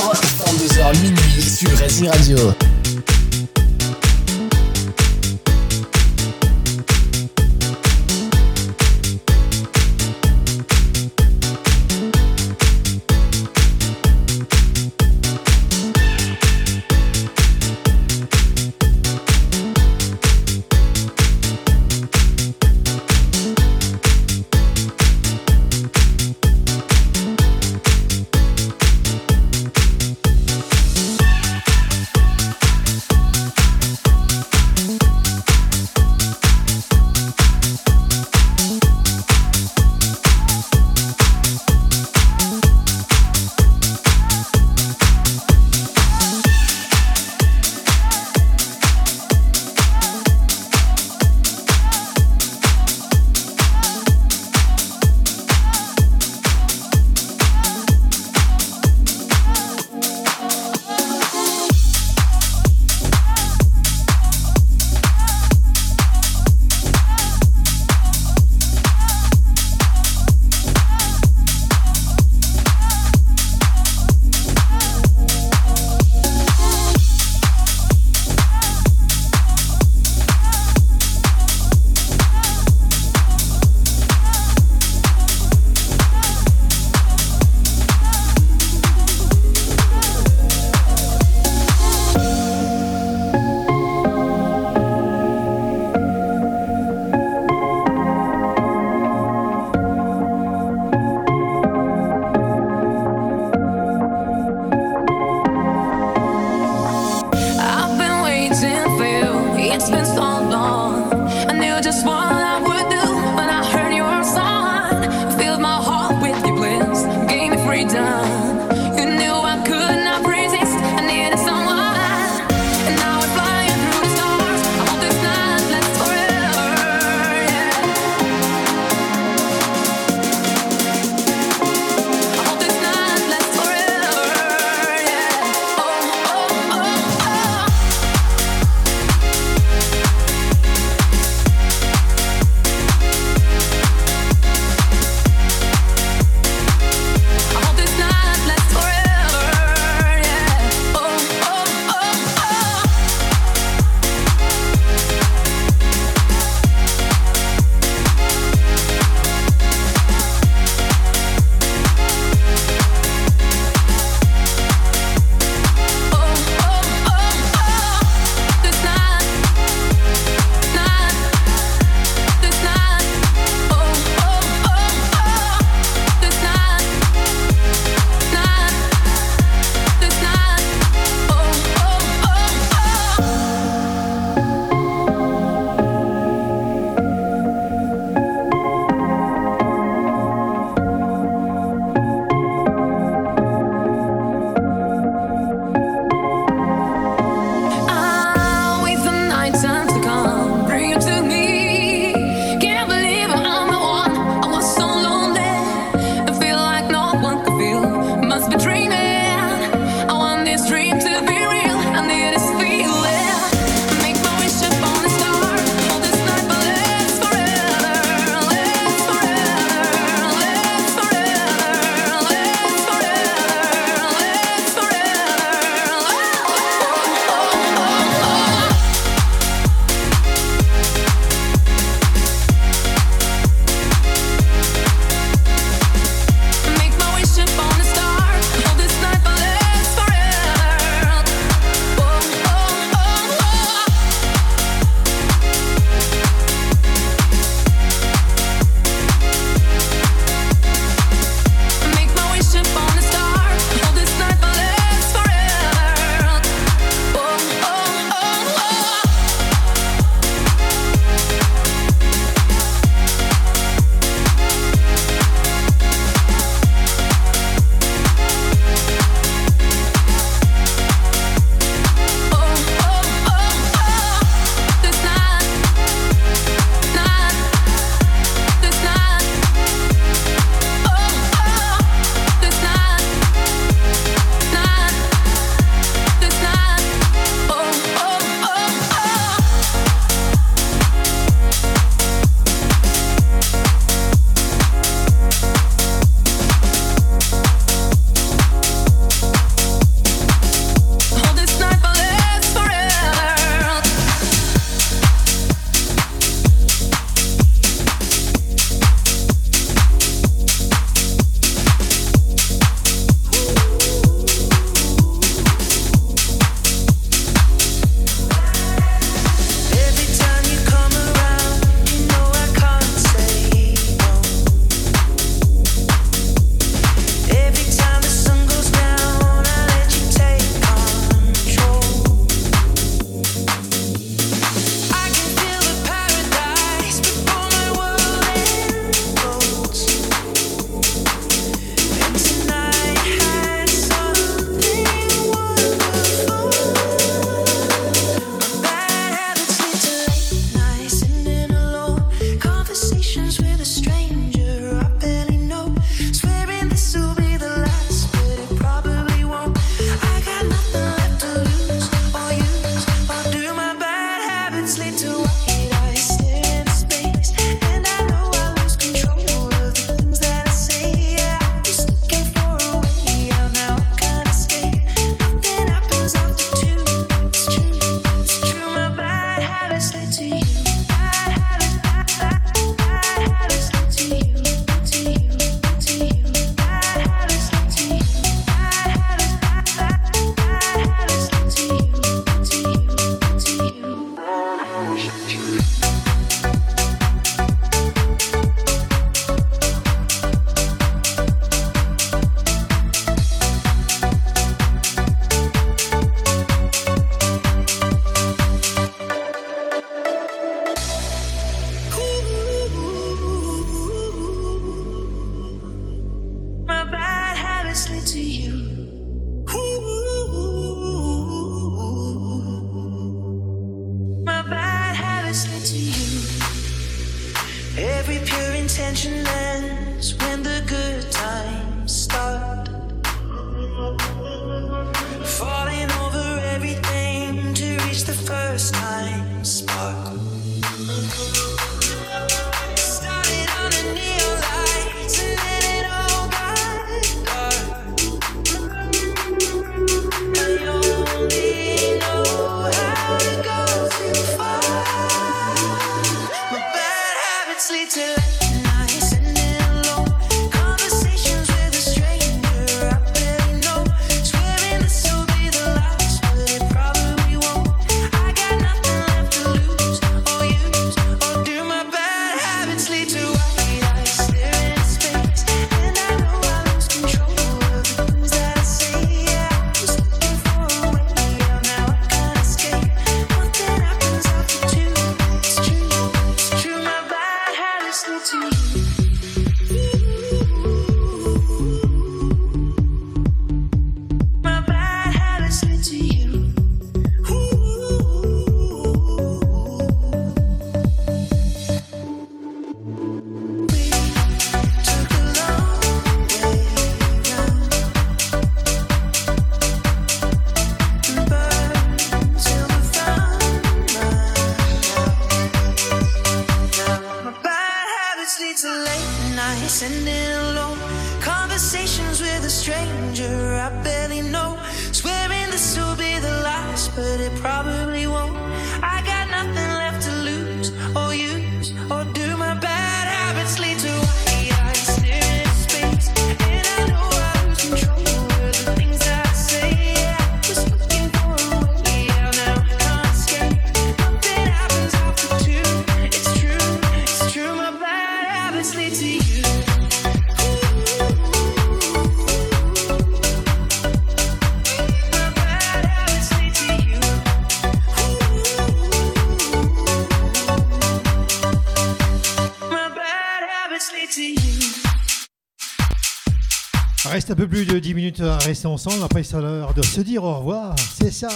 à 568.20 568.38
rester 568.38 568.66
ensemble. 568.66 569.02
Après, 569.02 569.22
c'est 569.22 569.40
l'heure 569.40 569.74
de 569.74 569.82
se 569.82 570.00
dire 570.00 570.24
au 570.24 570.38
revoir. 570.38 570.74
C'est 570.98 571.10
ça. 571.10 571.28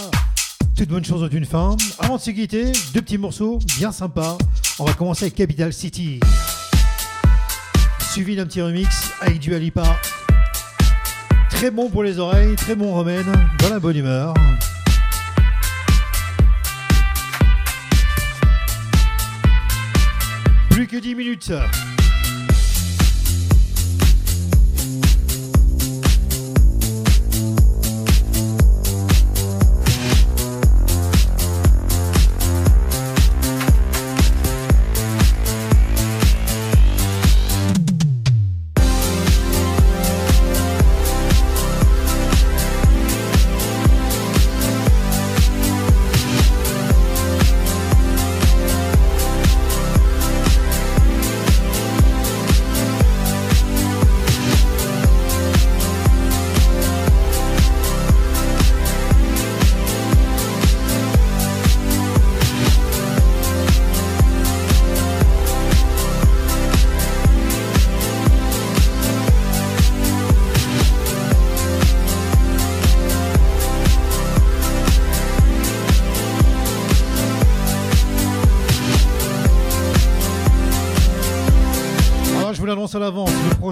Toute 0.75 0.89
bonne 0.89 1.03
chose 1.03 1.29
d'une 1.29 1.45
fin. 1.45 1.75
Avant 1.99 2.15
de 2.15 2.21
se 2.21 2.31
quitter, 2.31 2.71
deux 2.93 3.01
petits 3.01 3.17
morceaux 3.17 3.59
bien 3.77 3.91
sympas. 3.91 4.37
On 4.79 4.85
va 4.85 4.93
commencer 4.93 5.25
avec 5.25 5.35
Capital 5.35 5.73
City. 5.73 6.19
Suivi 8.11 8.35
d'un 8.35 8.45
petit 8.45 8.61
remix 8.61 9.11
avec 9.21 9.39
du 9.39 9.53
Alipa. 9.53 9.83
Très 11.49 11.71
bon 11.71 11.89
pour 11.89 12.03
les 12.03 12.19
oreilles, 12.19 12.55
très 12.55 12.75
bon 12.75 12.93
remède, 12.93 13.27
dans 13.59 13.69
la 13.69 13.79
bonne 13.79 13.97
humeur. 13.97 14.33
Plus 20.69 20.87
que 20.87 20.97
10 20.97 21.15
minutes. 21.15 21.51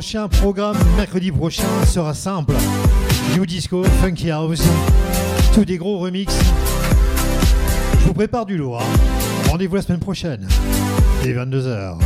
prochain 0.07 0.29
programme, 0.29 0.77
mercredi 0.95 1.33
prochain, 1.33 1.67
sera 1.85 2.13
simple. 2.13 2.53
New 3.35 3.45
Disco, 3.45 3.83
Funky 4.01 4.31
House, 4.31 4.63
tous 5.53 5.65
des 5.65 5.75
gros 5.75 5.97
remix. 5.97 6.33
Je 7.99 8.05
vous 8.05 8.13
prépare 8.13 8.45
du 8.45 8.55
lourd. 8.55 8.81
Hein. 8.81 9.49
Rendez-vous 9.49 9.75
la 9.75 9.81
semaine 9.81 9.99
prochaine, 9.99 10.47
dès 11.23 11.33
22h. 11.33 11.97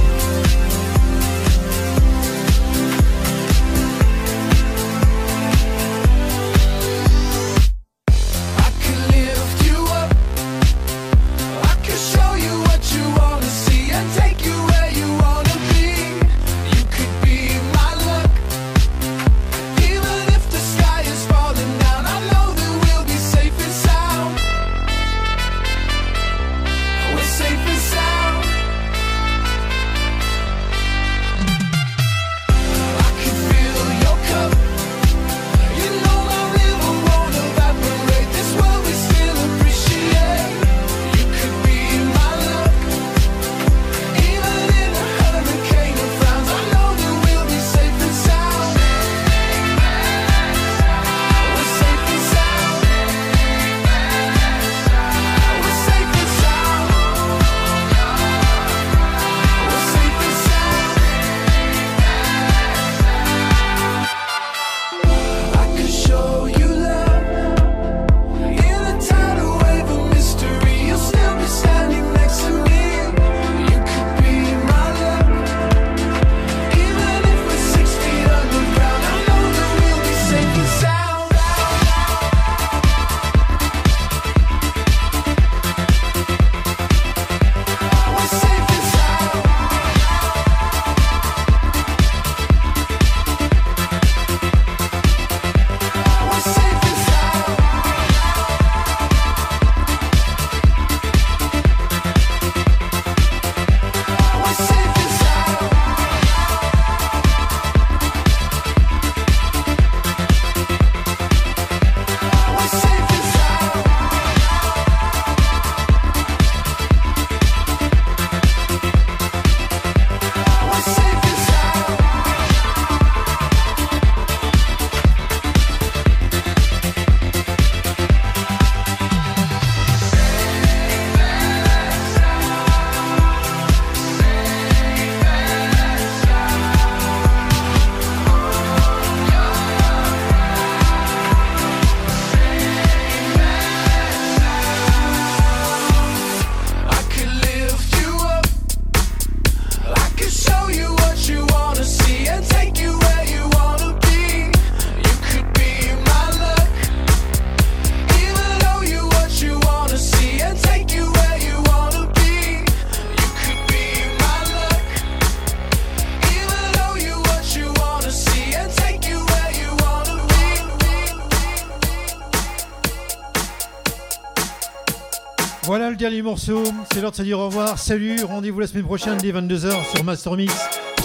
Dernier 176.01 176.23
morceau, 176.23 176.63
c'est 176.91 176.99
l'heure 176.99 177.11
de 177.11 177.15
se 177.15 177.21
dire 177.21 177.37
au 177.37 177.45
revoir. 177.45 177.77
Salut, 177.77 178.23
rendez-vous 178.23 178.59
la 178.59 178.65
semaine 178.65 178.85
prochaine 178.85 179.19
dès 179.19 179.31
22h 179.31 179.91
sur 179.93 180.03
Master 180.03 180.33
Mix 180.35 180.51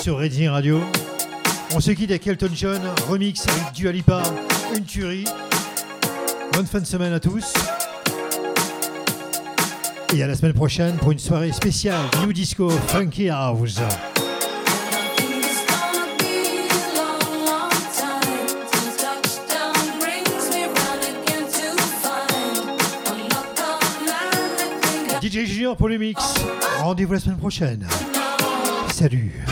sur 0.01 0.17
Reading 0.17 0.49
Radio. 0.49 0.81
On 1.75 1.81
se 1.81 1.91
quitte 1.91 2.09
avec 2.09 2.27
Elton 2.27 2.49
John, 2.55 2.81
remix 3.07 3.47
avec 3.47 3.75
Dua 3.75 3.93
Lipa, 3.93 4.23
une 4.75 4.85
tuerie. 4.85 5.27
Bonne 6.55 6.65
fin 6.65 6.81
de 6.81 6.87
semaine 6.87 7.13
à 7.13 7.21
tous. 7.21 7.53
Et 10.15 10.23
à 10.23 10.27
la 10.27 10.35
semaine 10.35 10.55
prochaine 10.55 10.97
pour 10.97 11.13
une 11.13 11.19
soirée 11.19 11.53
spéciale 11.53 12.01
New 12.23 12.33
Disco 12.33 12.71
Funky 12.71 13.29
House. 13.29 13.79
Pour 25.77 25.89
le 25.89 25.99
mix. 25.99 26.35
Rendez-vous 26.81 27.13
la 27.13 27.21
semaine 27.21 27.39
prochaine. 27.39 27.87
Salut. 28.89 29.46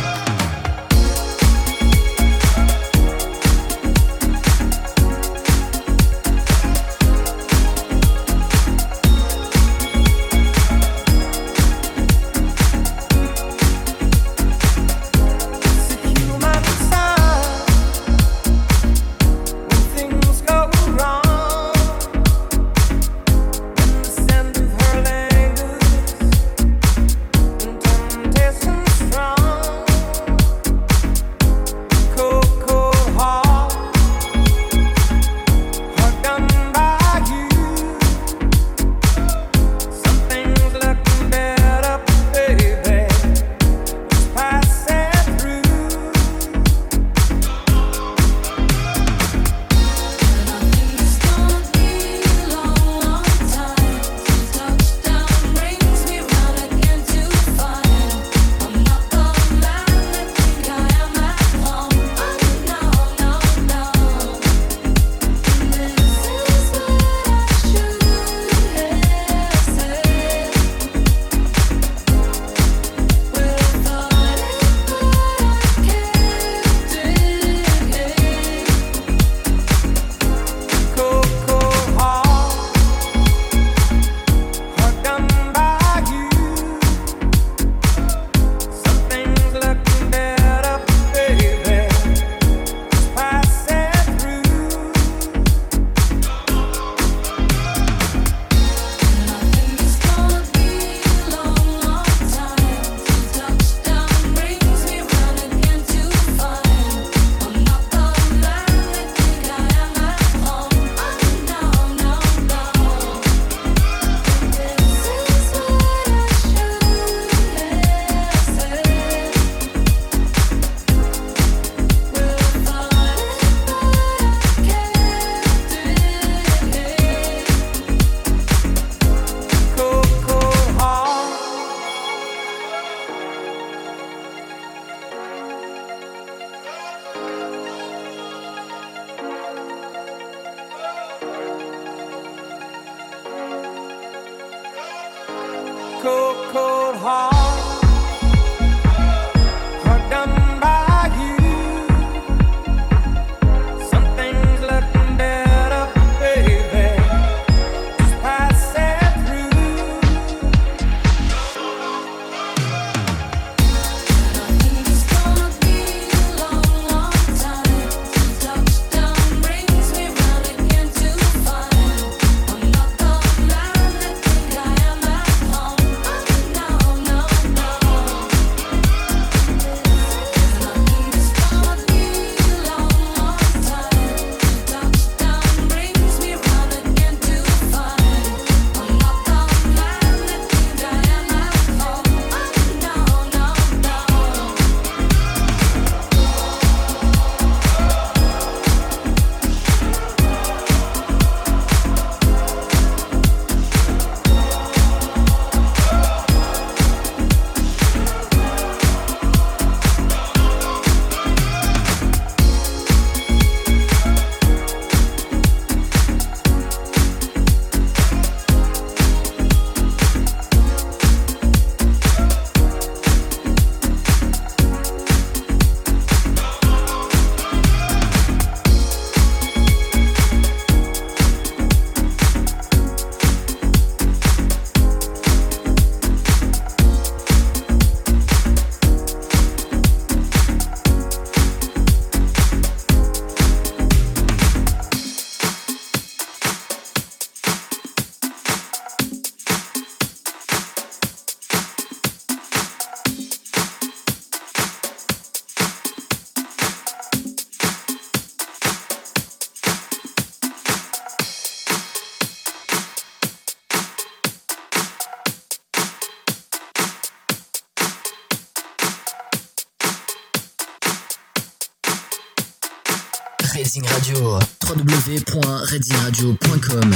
redingradio.com. 275.64 276.92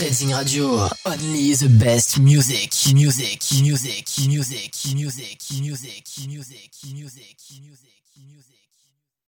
Reading 0.00 0.34
Radio, 0.34 0.88
only 1.06 1.54
the 1.54 1.68
best 1.78 2.18
music, 2.18 2.72
music, 2.92 3.42
music, 3.62 4.08
music, 4.26 4.26
music, 4.26 4.74
music. 4.94 5.40
music. 5.62 6.04